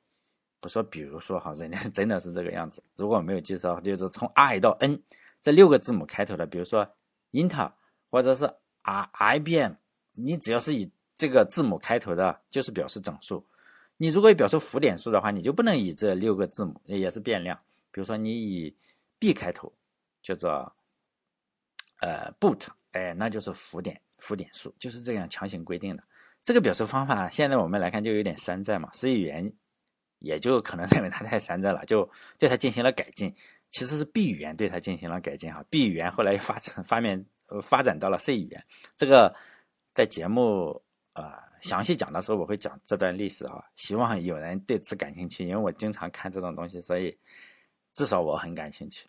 [0.60, 2.84] 不说比如说哈，人家真的是这个样子。
[2.96, 5.02] 如果我没有记错，就是从 i 到 n
[5.42, 6.96] 这六个字母开头的，比如说
[7.32, 7.72] Intel
[8.10, 8.50] 或者是
[8.82, 9.74] I IBM，
[10.14, 13.46] 你只要是以这个字母开头的就是表示整数。
[13.98, 17.58] 你如果表示浮点数的话，你就不能以这六个字母，也是变量。
[17.92, 18.76] 比如说你以
[19.18, 19.72] b 开头，
[20.22, 20.76] 叫做
[22.02, 26.04] 呃 boot，哎，那就是浮点浮点数，就是这样强行规定的。
[26.44, 28.90] 这个表示方法，现在我们来看就有点山寨嘛。
[28.92, 29.52] C 语言
[30.20, 33.34] 也就可能认为它太山寨了，就对它进行了改进。
[33.72, 35.64] 其实是 B 语言对它进行了改进哈。
[35.70, 38.64] B 语言后来发展发面呃发展到了 C 语言。
[38.96, 39.34] 这个
[39.94, 40.82] 在节目
[41.16, 43.64] 呃详细讲的时候，我会讲这段历史啊。
[43.76, 47.18] 希望有人对此感兴趣，因为我经常看这种东西，所以
[47.94, 49.08] 至少我很感兴趣。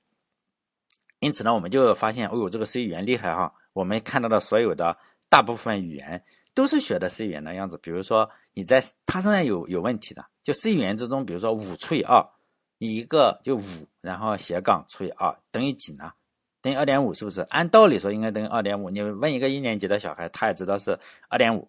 [1.18, 3.52] 因此呢，我们就发现，哦呦，这个 C 语言厉害哈！
[3.72, 4.96] 我们看到的所有的
[5.28, 6.22] 大部分语言
[6.54, 7.78] 都是学的 C 语言的样子。
[7.78, 12.22] 比如说，你在它身上有有问题的，就 C 语言之中，比如说五除以二，
[12.78, 16.12] 一个就五，然后斜杠除以二等于几呢？
[16.60, 17.40] 等于二点五，是不是？
[17.42, 18.90] 按道理说应该等于二点五。
[18.90, 21.68] 你问一个一年级的小孩，他也知道是二点五。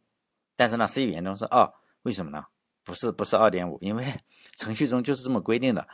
[0.57, 2.43] 但是呢，C 语言中是二，为什么呢？
[2.83, 4.03] 不是不是二点五，因为
[4.59, 5.87] 程序中就是这么规定的。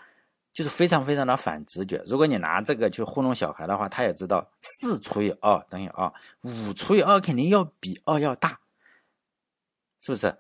[0.54, 2.00] 就是非常非常的反直觉。
[2.06, 8.60] 如果你拿这个去糊弄小孩的话，他也知道四除以二等于二，五除以二肯定要比二要大，
[10.00, 10.38] 是不是？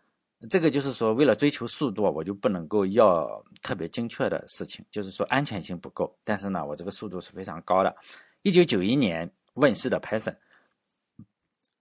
[0.47, 6.15] 这个就是说，为了追求速度，我就不能够要特别精确的事情，就是说安全性不够。
[6.23, 7.95] 但是呢，我这个速度是非常高的。
[8.43, 10.35] 一九九一年问世的 Python，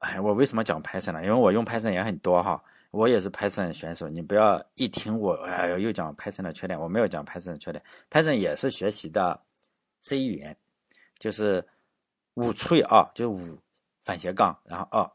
[0.03, 1.23] 哎，我为什么讲 Python 呢？
[1.23, 2.63] 因为我用 Python 也很多哈。
[2.91, 6.79] 我也是 Python 选手，你不要一听我，哎呦，又讲 Python 的缺点。
[6.79, 9.41] 我没有讲 Python 的缺点，Python 也是学习的
[10.03, 10.55] C 语言，
[11.19, 11.67] 就是
[12.35, 13.59] 五除以二，就是五
[14.03, 15.11] 反斜杠，然后二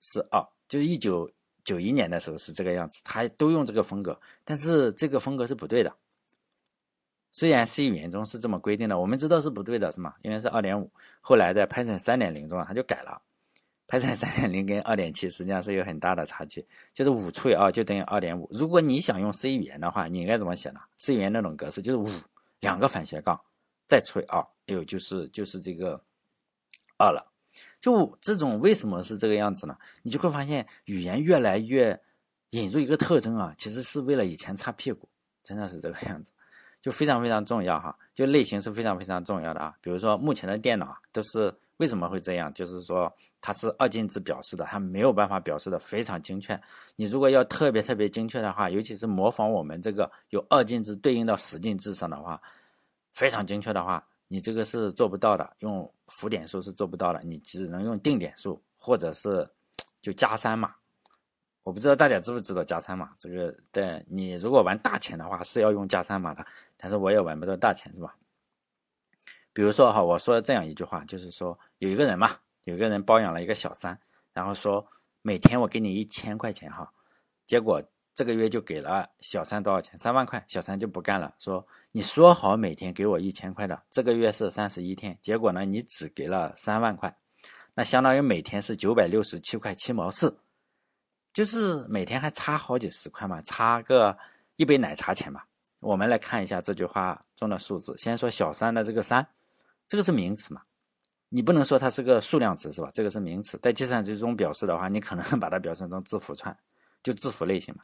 [0.00, 1.28] 是二，就是一九
[1.64, 5.92] 九一年的时候是这个样子，他都用这个风格，但是这个风格是不对的。
[7.32, 10.14] 虽然 C 语言中是这么规定的，我们知道是不对的，是吗？
[10.22, 10.88] 因为是二点五，
[11.20, 13.20] 后来在 Python 三点零中啊，他就改了。
[13.88, 18.46] Python 三点零跟二点七实际上是有很大的差距，就是五除以二就等于二点五。
[18.52, 22.06] 如果你想用 C 语言的话，你应该怎么写呢？C 语言那种格式就是五
[22.60, 23.40] 两个反斜杠
[23.88, 25.98] 再除以二，哎呦，就是就是这个
[26.98, 27.32] 二了。
[27.80, 29.74] 就这种为什么是这个样子呢？
[30.02, 31.98] 你就会发现语言越来越
[32.50, 35.08] 引入一个特征啊，其实是为了以前擦屁股，
[35.42, 36.30] 真的是这个样子，
[36.82, 37.96] 就非常非常重要哈。
[38.12, 39.74] 就类型是非常非常重要的啊。
[39.80, 41.58] 比如说目前的电脑都是。
[41.78, 42.52] 为什么会这样？
[42.54, 46.60] 就是说它是二进制表示的，它没有办法表示的非常精确。
[46.96, 52.40] 你如果要特别特别精确的话，尤其是模仿我们这个有二进制对应到十进制上的话，
[53.12, 55.48] 非常精确的话，你这个是做不到的。
[55.60, 59.48] 用浮点数是做不到的，你只能用定点数或者是
[60.00, 60.74] 就加三码。
[61.62, 63.54] 我不知道大家知不知道加三码这个？
[63.70, 66.44] 对你如果玩大钱的话是要用加三码的，
[66.76, 68.16] 但是我也玩不到大钱，是吧？
[69.58, 72.30] 比如说哈，我说了这样一句话，就是说有一个人嘛，
[72.62, 73.98] 有一个人包养了一个小三，
[74.32, 74.86] 然后说
[75.20, 76.88] 每天我给你一千块钱哈，
[77.44, 77.82] 结果
[78.14, 79.98] 这个月就给了小三多少钱？
[79.98, 87.12] 三万块，小三就不干了，说你说好每天给我一千块的，这个月是三十一天，结果呢你只给了三万块，
[87.74, 90.38] 那相当于每天是九百六十七块七毛四，
[91.32, 94.16] 就是每天还差好几十块嘛，差个
[94.54, 95.42] 一杯奶茶钱嘛。
[95.80, 99.28] 我们来看一下这句话中的数字，先说小三的这个三。
[99.88, 100.62] 这个是名词嘛？
[101.30, 102.90] 你不能说它是个数量词是吧？
[102.92, 106.56] 这个是名词，在计算机中表示的话，你可能 把它表示成字符串，
[107.02, 107.82] 就字符类型嘛。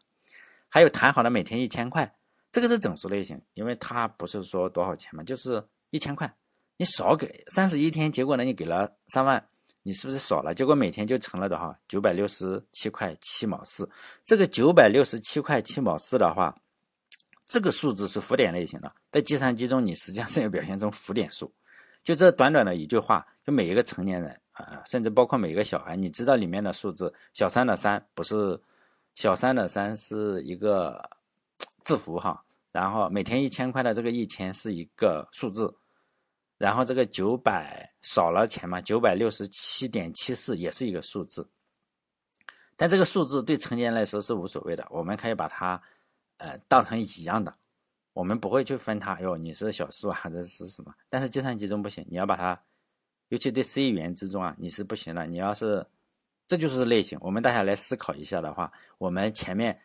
[0.68, 2.14] 还有谈好的每天一千块，
[2.50, 6.34] 这个是整数类型，因为它不是说多少钱嘛，就是一千块。
[6.76, 9.46] 你少给三十一天，结果呢你给了三万，
[9.82, 10.54] 你是不是少了？
[10.54, 13.88] 结果每天就成了的哈九百六十七块七毛四。
[14.24, 16.54] 这个九百六十七块七毛四的话，
[17.46, 21.52] 这个数字是浮点类型的，在计算机中你实际上是要表现成浮点数。
[22.04, 28.60] 就这短短的一句话，就每一个成年人啊，甚至包括每一个小孩，你知道里面的数字，小三的三不是
[29.14, 31.10] 小三的三是一个
[31.82, 35.74] 字符哈，然后每天一千块的这个一千是一个数字，
[36.58, 41.48] 然后这个九百少了钱嘛，九百六十七点七四也是一个数字，
[42.76, 45.80] 但这个数字对成年人来说是无所谓的，我们可以把它
[46.36, 47.54] 呃当成一样的。
[48.14, 50.94] 我们不会去分它，哟，你是小数还是是什么？
[51.11, 52.59] 但是计算机中不行，你要把它，
[53.29, 55.27] 尤其对 C 语言之中啊，你是不行的。
[55.27, 55.85] 你要是，
[56.46, 57.18] 这就是类型。
[57.20, 59.79] 我们大家来思考一下的话，我们前面，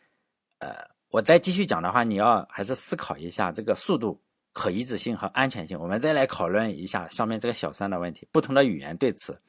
[0.60, 0.76] 呃，
[1.10, 4.22] 我再继续讲的话，你要还是思考一下这个速度、
[4.54, 5.80] 可移植性和安全性。
[5.80, 8.28] 我们再来讨论一下上面这个小三的问题。
[8.32, 9.42] 不同的语言对此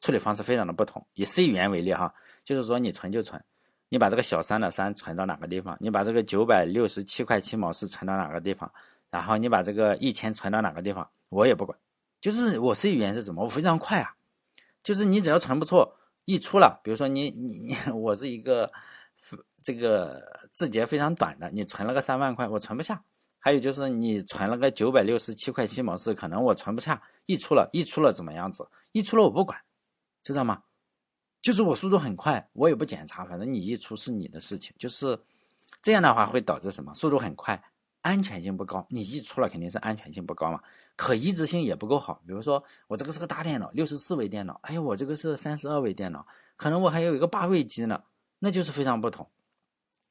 [0.00, 1.04] 处理方式非常的不同。
[1.14, 3.42] 以 C 语言为例哈，就是说你存就存。
[3.88, 5.76] 你把这个小三的三存到哪个地方？
[5.80, 8.70] 你把这个九百六十七块七毛四存到哪个地方？
[9.10, 11.08] 然后你把这个一千存到哪个地方？
[11.30, 11.78] 我也不管，
[12.20, 13.42] 就是我 C 语言是什么？
[13.42, 14.14] 我非常快啊，
[14.82, 18.70] 就是你只要存不错，溢出了，比如说你你你， 我是一个
[19.62, 20.22] 这个
[20.52, 23.02] 字节非常短的，你存了个三万块，我存不下。
[23.40, 28.68] 还有就是你存了个九百六十七块七毛四，可能我存不下，溢出了，溢出了怎么样子？
[28.92, 29.58] 溢出了我不管，
[30.22, 30.64] 知道吗？
[31.48, 34.76] 就是我速度很快，我也不检查，反正你溢出是你的事情。
[34.78, 35.18] 就是
[35.80, 36.92] 这样的话会导致什么？
[36.92, 37.58] 速度很快，
[38.02, 38.86] 安全性不高。
[38.90, 40.60] 你溢出了肯定是安全性不高嘛，
[40.94, 42.20] 可移植性也不够好。
[42.26, 48.02] 比如说我这个是个大电脑，六十四位电脑，哎呀，我这个是三十二位电脑，可能我还有一个八位机呢，
[48.40, 49.26] 那就是非常不同。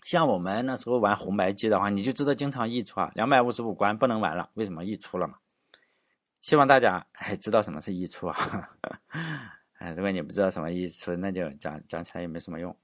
[0.02, 5.36] 像我们那时候玩红白机的话，你就知道经常溢出啊，两百五十五关不能玩了，为什么溢出了嘛？
[6.41, 8.69] 希望大家还知道什么是溢出啊。
[9.78, 12.76] 哎，如果你不知道什么溢出，那就讲讲起来也没什么用，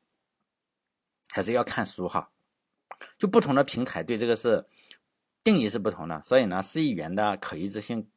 [1.29, 2.29] 还是要看书哈。
[3.17, 4.63] 就不同的平台对这个是
[5.43, 8.07] 定义是不同的，所以呢，C 语言的可移植性，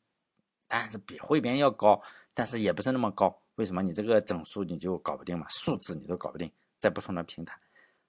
[0.69, 2.01] 但是比汇编要高，
[2.35, 3.43] 但是也不是那么高。
[3.55, 3.83] 为什么？
[3.83, 7.59] 你这个整数你就搞不定嘛，数字你都搞不定，在不同的平台。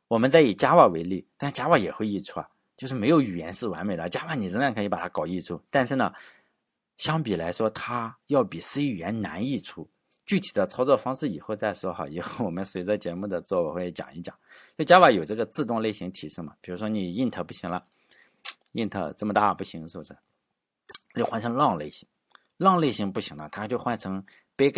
[0.10, 6.14] 我们再以 Java 为例，但 Java 也会溢出啊，就是没有语言是完美的，Java 你仍然可以把它搞溢出，但是呢，
[6.98, 9.90] 相比来说，它要比 C 语言难溢出。
[10.28, 14.38] 具体的操作方式以后再说哈，以后我们随着节目的做，我会讲一讲。
[14.78, 17.84] 就 Java 有这个自动类型提示嘛，比如说你 int 不行了
[18.74, 20.16] ，int 这么大不行，是不是？
[21.16, 22.08] 就换成 long 类型
[22.60, 24.24] ，long 类型不行了，它就换成
[24.56, 24.74] big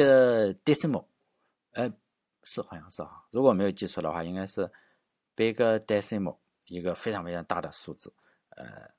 [0.63, 1.03] decimal，
[1.73, 1.91] 呃，
[2.43, 4.71] 是好像是哈，如果没有记错的话，应该是。
[5.35, 5.53] big
[5.87, 6.35] decimal
[6.65, 8.13] 一个非常非常大的数字，
[8.49, 8.91] 呃，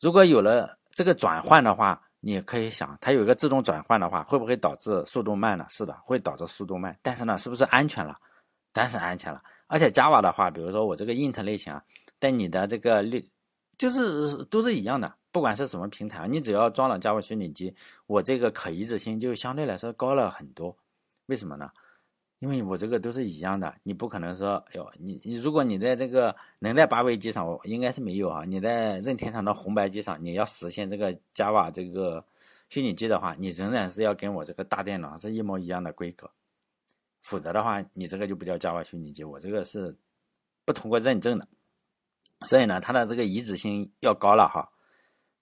[0.00, 5.64] 如果有了这个转换的话，你可以想，它有一个自动转换的话，会不会导致速度慢呢？
[5.68, 6.98] 是的，会导致速度慢。
[7.02, 8.16] 但是呢，是不是安全了？
[8.72, 9.42] 当然是安全了。
[9.66, 11.82] 而且 Java 的话，比如说我这个 int 类型啊，
[12.18, 13.24] 在你的这个类，
[13.76, 17.74] 就是都是一样的，不管是什么平台，你只要装了 Java 虚拟机，
[18.06, 20.76] 我这个可移植性就相对来说高了很多。
[21.26, 21.70] 为什么呢？
[22.40, 28.44] 因为我这个都是一样的，你不可能说，哎呦，你你如果你在这个能在八位机上，我应该是没有啊。
[28.46, 32.24] 你在任天堂的红白机上，你要实现这个 Java 这个
[32.68, 36.30] 虚拟机的话，你仍然是要跟我这个大电脑是一模一样的规格，
[37.22, 39.96] 否则的话，你这个就不叫 Java 虚拟机，我这个是
[40.64, 41.48] 不通过认证的。
[42.42, 44.70] 所以呢，它的这个移植性要高了哈，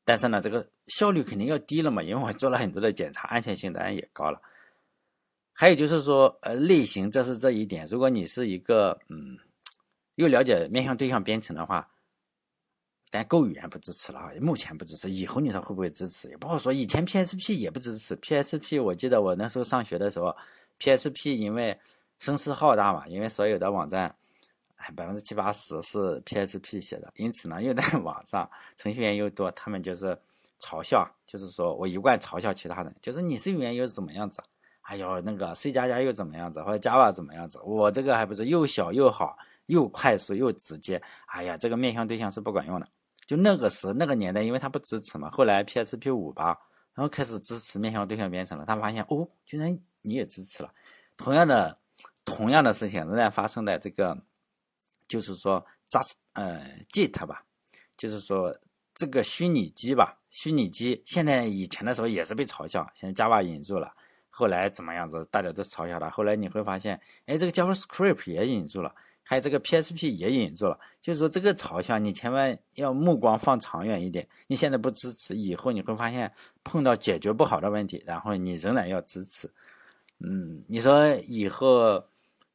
[0.02, 4.40] 但是呢，这个效率肯定要低了嘛，因为我做了很多的检查，安全性当然也高了。
[5.58, 7.86] 还有就是说，呃，类型，这是这一点。
[7.86, 9.38] 如果你是一个，嗯，
[10.16, 11.88] 又了解面向对象编程的话，
[13.10, 16.28] 但 Go 语言不支持了，目前不支持，以后你说会不会支持？
[16.28, 16.70] 也不好说。
[16.70, 20.36] 以前 PHP 也不支持，PHP 我记得我那时候上学的时候
[20.78, 21.80] ，PHP 因为
[22.18, 24.14] 声势浩大嘛，因为所有的网站，
[24.94, 30.14] 百分之七八十是 PHP 写的，因此呢，又在网上程序员又多，他们就是
[30.60, 34.42] 嘲笑，就是说我一贯嘲笑其他人，就是你是语言又是怎么样子？
[34.86, 37.58] 哎呦，那个 C 加加又怎么样子，或者 Java 怎么样子？
[37.64, 41.02] 我这个还不是又小又好，又快速又直接。
[41.26, 42.88] 哎呀，这个面向对象是不管用的。
[43.26, 45.28] 就那个时那个年代，因为它不支持嘛。
[45.28, 46.56] 后来 PHP 五吧，
[46.94, 48.64] 然后开始支持面向对象编程了。
[48.64, 50.72] 他发现哦，居然你也支持了。
[51.16, 51.76] 同样的，
[52.24, 54.16] 同样的事情仍然发生在这个，
[55.08, 57.44] 就是说 Just 呃 Jet 吧，
[57.96, 58.56] 就是说
[58.94, 63.92] 这个虚拟机吧，虚拟机现在以前的时候也是被嘲笑，现在 Java 引入了。
[64.38, 66.10] 后来怎么样子，大家都嘲笑他。
[66.10, 70.78] 后来你会发现，哎，这个 JavaScript 也引入了，还有这个 PHP 也引入了。
[71.00, 74.28] 就是说，这个嘲笑你千万要目光放长远一点。
[74.46, 76.30] 你现在不支持，以后你会发现
[76.62, 79.50] 碰到解决不好的问题，然后你仍然要支持。
[80.20, 82.04] 嗯，你说以后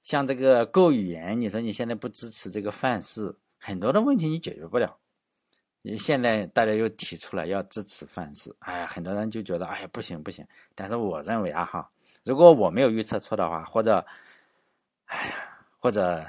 [0.04, 5.01] 像这个 Go 语言，你说你现在不支持这个范式，很多的问题你解决不了。
[5.98, 10.48] 现在大家又提出来要支持范式，哎呀，很多人就觉得哎呀不行不行。
[10.76, 11.90] 但是我认为啊哈，
[12.24, 14.06] 如果我没有预测错的话，或者，
[15.06, 15.34] 哎呀，
[15.80, 16.24] 或者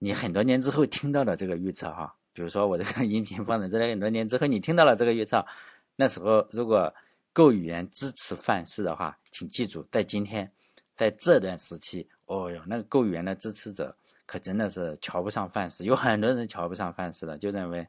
[0.00, 5.46] 你很多年之后听到了这个预测哈，比如说我这个 音频放在这里很多年之后，你听到了这个预测，
[5.94, 6.92] 那时候如果
[7.32, 10.50] 够语言支持范式的话，请记住，在今天，
[10.96, 17.86] 在这段时期，哦哟，那个够语言的支持者可真的是瞧不上范式，有很多人瞧不上范式的，就认为。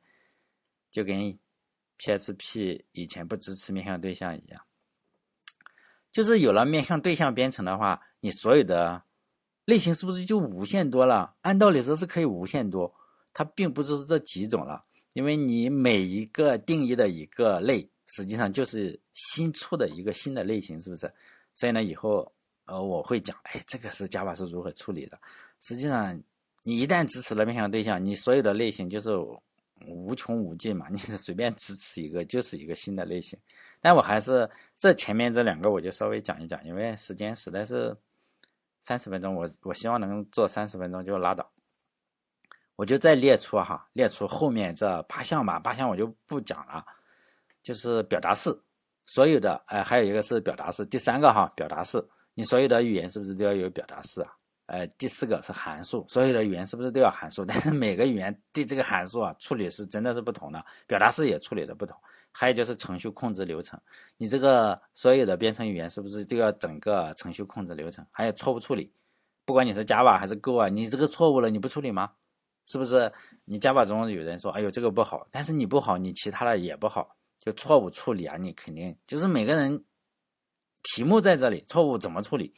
[0.94, 1.36] 就跟
[1.98, 4.62] PHP 以前不支持面向对象一样，
[6.12, 9.04] 就是有了面向对象编程的话，你所有的
[9.66, 11.36] 类型是不是就无限多了？
[11.41, 12.94] 按道理说是可以无限多，
[13.34, 21.12] 它并不是这几种了，因为你每一个定义的一个类，实际上就是新出的一个新的类型，是不是？
[21.56, 22.32] 所以呢，以后
[22.66, 25.20] 呃我会讲，哎，这个是 Java 是如何处理的。
[25.60, 26.22] 实际上，
[26.62, 29.10] 你一旦支持了面向对象，你所有的类型就是。
[29.88, 33.38] 无穷无尽嘛， 你随便支持一个就是一个新的类型。
[33.81, 37.95] 但我还是这前面这两个我就稍微讲一讲，因为时间实在是
[38.86, 41.51] 三十分钟，我我希望能做三十分钟就拉倒。
[42.75, 46.84] 我就再列出哈，列出后面这八项吧，八项我就不讲了。
[47.61, 48.53] 就是表达式，
[49.05, 54.36] 所有的哎，还有一个是表达式，第三个哈，表达式，你所有的语言是不是都要有表达式啊？
[54.66, 57.43] 呃，第四个是函数，所有的语言是不是都要函数？
[57.47, 61.95] 但是每个语言对这个函数啊处理是真的是不同的，表达式也处理的不同。
[62.36, 63.80] 还有就是程序控制流程，
[64.18, 68.03] 你这个所有的编程语言是不是都要整个程序控制流程？
[68.09, 68.91] 还有错误处理，
[69.45, 72.11] 不管你是 Java 还是 Go 啊，你这个错误了你不处理吗？
[72.66, 73.11] 是不是？
[73.45, 79.84] 你 Java 中有人说，哎呦这个不好，但是你不好，你其他的也不好，就错误处理啊，你肯定就是每个人
[80.82, 82.55] 题目在这里，错误怎么处理？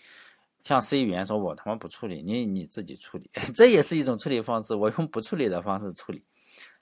[0.65, 6.25] 像 C 语言说，我他妈不处理，你你自己处理， 这也是一种处理方式，我用不处理的方式处理。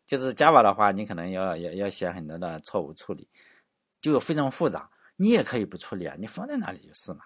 [0.05, 3.27] 就是 Java 的话，你可能要要要写很多的错误处理，
[4.01, 4.89] 就非常复杂。
[5.17, 7.25] 你也可以不处理啊，你放在那里就是嘛。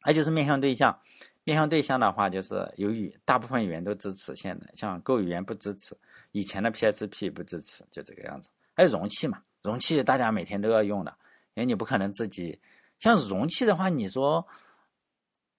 [0.00, 0.98] 还就是面向对象，
[1.44, 5.94] 面向对象的话，就是由于大部分语言都支持，现在像 Go 语言不支持，
[6.32, 8.48] 以前的 PHP 不支持，就这个样子。
[8.74, 11.14] 还有容器嘛，容器大家每天都要用的，
[11.52, 12.58] 因为你不可能自己
[12.98, 14.46] 像容器的话，你说，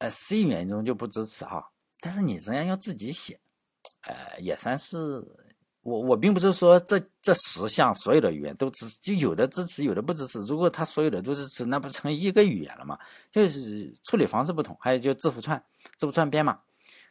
[0.01, 3.39] 呃，C 语言中就不支持哈，但是你仍然要自己写，
[4.01, 5.25] 呃，也算是。
[5.83, 10.39] 我我并不是说这这十项所有的语言都支持，就有的支持，有的不支持。
[10.41, 12.99] 如果它所有的都支持，那不成一个语言了吗？
[13.31, 14.77] 就是处理方式不同。
[14.79, 15.57] 还有就字符串，
[15.97, 16.59] 字符串编码，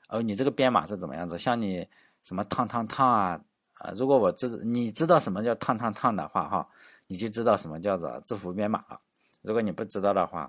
[0.09, 1.37] 哦，你这个编码是怎么样子？
[1.37, 1.85] 像你
[2.23, 3.41] 什么烫烫烫啊
[3.79, 3.91] 啊！
[3.97, 6.69] 如果我知你知道什么叫烫烫烫的话，哈，
[7.09, 9.01] 你就知道什么叫做字符编码了。
[9.43, 10.49] 如果你不知道的话，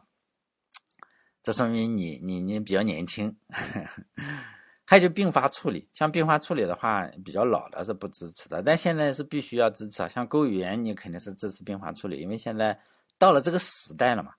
[1.44, 3.36] 这说明你你你比较年轻。
[4.86, 10.10] 还有就并发处理，像并发处理的话，比较老的是不支持的，但现在是必须要支持啊。
[10.10, 12.78] 像 Go 语言，你肯定是支持并发处理，因为现在
[13.18, 14.34] 到了这个时代了嘛。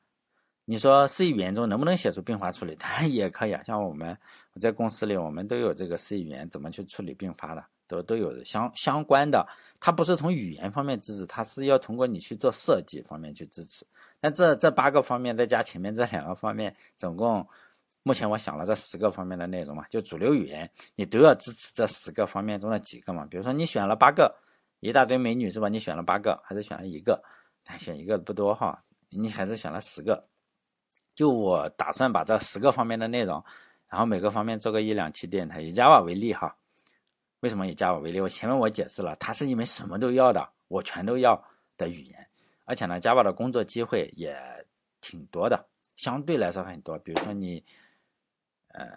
[0.67, 2.77] 你说 C 语言中能不能写出并发处理？
[2.79, 3.63] 当然也可以啊。
[3.63, 4.17] 像我们
[4.53, 9.47] 我在公司里，我们都有这个 C 语言怎么去处理并发的，都都有相相关的。
[9.81, 13.85] 它不是从语言方面支持，它是要通过你去做设计方面去支持。
[14.21, 17.47] 那这这八个方面再加前面这两个方面，总共。
[18.05, 23.25] 目前我想了这十个方面的内容嘛，就主流语言你都要支持这十个方面中的几个嘛。
[23.31, 24.35] 比如说你选了八个，
[24.81, 25.69] 一大堆美女是吧？
[25.69, 27.23] 你选了八个，还是选了一个？
[27.79, 30.27] 选一个不多哈，你还是选了十个。
[31.15, 33.41] 就我打算把这十个方面的内容，
[33.89, 35.61] 然后每个方面做个一两期电台。
[35.61, 36.57] 以 Java 为例哈，
[37.43, 38.21] 为什么以 Java 为例？
[38.21, 41.41] 我前面我解释了，它是一门什么都要的，我全都要
[41.77, 42.29] 的语言，
[42.65, 44.37] 而且呢，Java 的工作机会也
[45.01, 46.99] 挺多的，相对来说很多。
[46.99, 47.65] 比如说你。
[48.75, 48.89] 呃，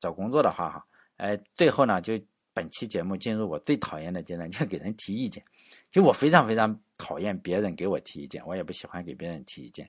[0.00, 0.84] 找工作的话哈，
[1.18, 2.20] 哎，最后呢，就
[2.52, 5.40] 本期节目进入我最讨厌的阶段，就给人提意见。
[5.88, 9.88] 就我非常非常讨厌别人给我提意见，我也不喜欢给别人提意见。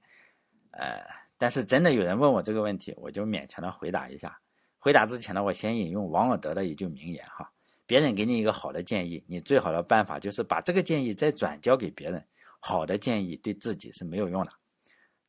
[0.73, 1.03] 呃，
[1.39, 4.39] 但是真的有人问我这个问题，我就勉强的回答一下。
[4.77, 7.51] 回答之前呢，我先引用王尔德的一句名言哈：
[7.93, 12.25] 别人给你一个好的建议，你最好的办法就是把这个建议再转交给别人。
[12.59, 14.51] 好的建议对自己是没有用的。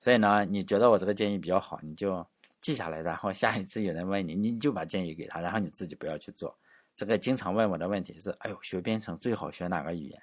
[0.01, 2.27] 所以呢，你觉得我这个建议比较好，你就。
[2.63, 6.59] 记下来，然后下一次有人问你，你就把建议给他，然后你自己不要去做。
[6.95, 10.19] 这个经常问我的问题是：哎呦，学编程最好学哪个语言？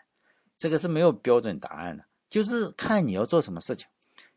[0.58, 3.88] 这个是没有标准答案的，就是看你要做什么事情。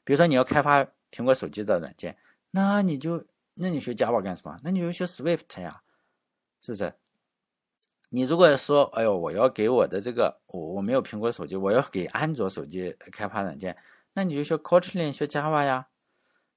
[0.05, 2.15] 比如说你要开发苹果手机的软件，
[2.51, 3.25] 那你就
[3.55, 4.55] 那你学 Java 干什么？
[4.63, 5.81] 那你就学 Swift 呀，
[6.61, 6.93] 是不是？
[8.15, 13.77] 你如果说，哎呦，我要给我的这个我我没有苹果手机，我要给安卓手机开发软件，
[14.13, 15.89] 那你就学 Kotlin 学 Java 呀。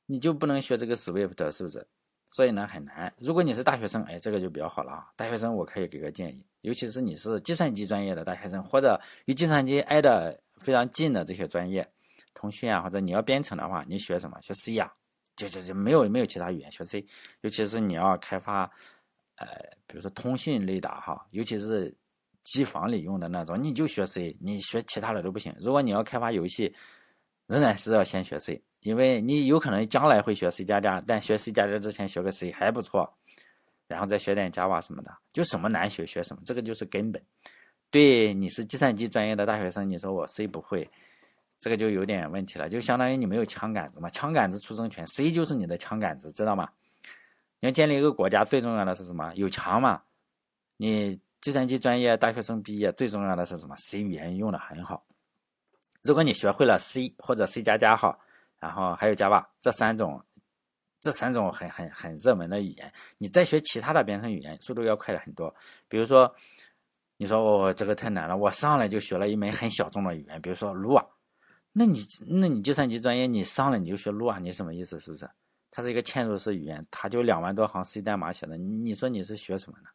[0.05, 1.87] 你就不能学这个 Swift 是不是？
[2.29, 3.11] 所以呢很难。
[3.17, 5.07] 如果你是大学生，哎，这个就比较好了啊。
[5.15, 11.89] 大学生我可以给个建议，尤其是你是计算机专业的大学生，或者与计算机挨得非常近的这些专业，
[12.35, 14.39] 通讯啊，或者你要编程的话，你学什么？
[14.43, 14.93] 学 C 呀，
[15.35, 17.03] 就就就没有没有其他语言，学 C。
[17.41, 18.71] 尤其是你要开发，
[19.37, 19.47] 呃，
[19.87, 21.95] 比如说通讯类的哈，尤其是
[22.43, 25.55] 机房里用的那种，你就学 C，你学其他的都不行。
[25.59, 26.71] 如果你要开发游戏，
[27.47, 28.61] 仍然是要先学 C。
[28.81, 33.11] 因为你有可能将来会学 C 加加，但学 C 加加之前学个 C 还不错，
[33.87, 37.21] 然后再学点 Java 什么的，就什么难学学什么，这个就是根本。
[37.89, 40.87] 对你是计算机专业的大学生，你说我 C 不会，
[41.59, 46.69] 这个就有点问题了，就相当于你没有枪杆子嘛，枪杆子出生权，C 就是你的枪杆子，知道吗？
[47.59, 49.33] 你要建立一个国家，最重要的是什么？
[49.35, 50.01] 有枪嘛？
[50.77, 55.05] 你计算机专业大学生毕业，最重要的是什么？C 语言用的很好。
[56.03, 58.17] 如果你学会了 C 或者 C 加加哈。
[58.59, 60.19] 然后还有 Java 这三种，
[60.99, 65.53] 这三种很很很热门的语言，你再学其他的编程语言，速度要快了很多。
[65.87, 66.33] 比如说，
[67.17, 71.05] 你说我这个太难了，我上来就学了一门很小众的语言，比如说 Lua，
[71.71, 74.99] 那你那你计算机专业，你上来你就学 Lua，你什么意思？
[74.99, 75.29] 是不是？
[75.77, 79.89] 它是一个嵌入式语言，它就两万多行 C 代码写的，你说你是学什么呢？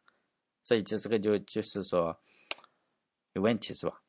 [0.63, 2.17] 所以这这个就就是说
[3.33, 4.01] 有问题是吧？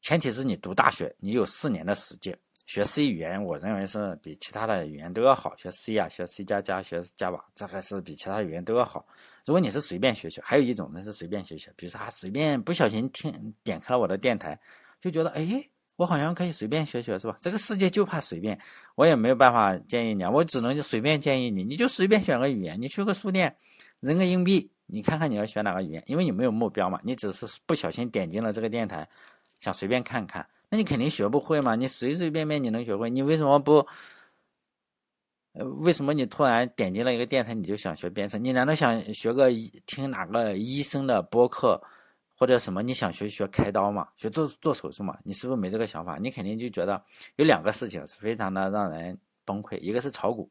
[0.00, 2.36] 前提是你读大学，你有四年的时间。
[2.66, 5.54] 学 C 语言，我认为是比其他的语言都要好。
[5.54, 9.06] 学 C 啊，学 C 加加，学 Java，这个是比其他语言都要好。
[9.44, 14.60] 如果你是随便学学，还有一种呢是随便学学，比如说他随便不小心听点开了我的电台，
[15.00, 15.64] 就觉得哎，
[15.96, 17.36] 我好像可以随便学学，是吧？
[17.40, 18.58] 这个世界就怕随便，
[18.94, 23.54] 我也没有办法建议你，我只能就随便建议你，你就随便选个语言，你去个书店，
[24.00, 29.08] 扔个硬币，你看看你要选哪个语言，因为你没有目标嘛，你只是不小心点进了这个电台，
[29.58, 30.46] 想随便看看。
[30.68, 31.76] 那你肯定学不会嘛？
[31.76, 33.08] 你随随便便你能学会？
[33.08, 33.86] 你为什么不？
[35.52, 38.42] 呃，为什么你突然点进了一个电台，你就想学编程？
[38.42, 39.48] 你难道想学个
[39.86, 41.80] 听哪个医生的播客，
[42.36, 42.82] 或者什么？
[42.82, 44.08] 你想学学开刀嘛？
[44.16, 45.18] 学做做手术嘛？
[45.24, 46.18] 你是不是没这个想法？
[46.18, 47.02] 你肯定就觉得
[47.36, 50.50] 有两个事情是非常的让人崩溃：一个是炒股，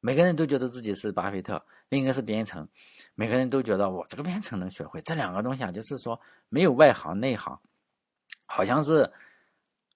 [0.00, 1.56] 每个人都觉得自己是巴菲特；
[1.88, 2.66] 另一个是编程，
[3.14, 5.00] 每个人都觉得我这个编程能学会。
[5.02, 7.58] 这两个东西啊，就是说没有外行内行，
[8.46, 9.10] 好像是。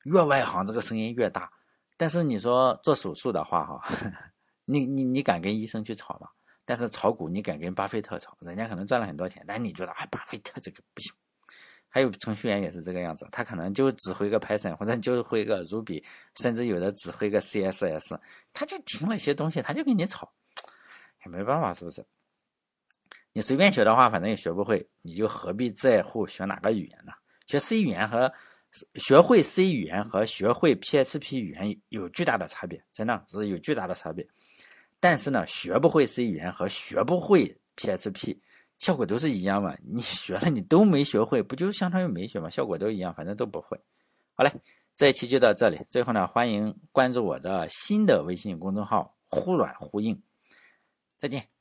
[0.05, 1.49] 越外行，这个声音越大。
[1.97, 3.80] 但是你说做手术的话，哈，
[4.66, 6.28] 你你你敢跟医生去吵吗？
[6.64, 8.37] 但是炒股，你敢跟巴菲特炒？
[8.41, 11.12] 人家可能赚了很多钱，但你觉得，哎，巴菲特这个不行。
[11.93, 16.03] 还有程序员也是这个样子，他可能就只会个 Python，或者就会个 Ruby，
[16.40, 18.18] 甚至有的只会个 CSS，
[18.55, 20.32] 他就听了一些东西，他就跟你吵，
[21.26, 22.03] 也没办法，是不是？
[23.34, 27.12] 你随便学的话，反正也学不会，你就何必在乎学哪个语言呢？
[27.47, 28.32] 学 C 语言和。
[28.95, 34.26] 学会 C 语言和学会 PHP 语言有巨大的差别，真的是有巨大的差别。
[34.99, 38.38] 但是呢，学不会 C 语言和学不会 PHP
[38.83, 39.76] 效果都是一样嘛？
[39.85, 42.51] 你学了你都没学会，不就相当于没学吗？
[42.51, 43.80] 效果都一样，反正都不会。
[44.35, 44.51] 好嘞，
[44.97, 45.78] 这一期就到这里。
[45.89, 50.20] 最后呢，欢迎关注我的新的微信公众号“忽软忽硬”。
[51.16, 51.51] 再见。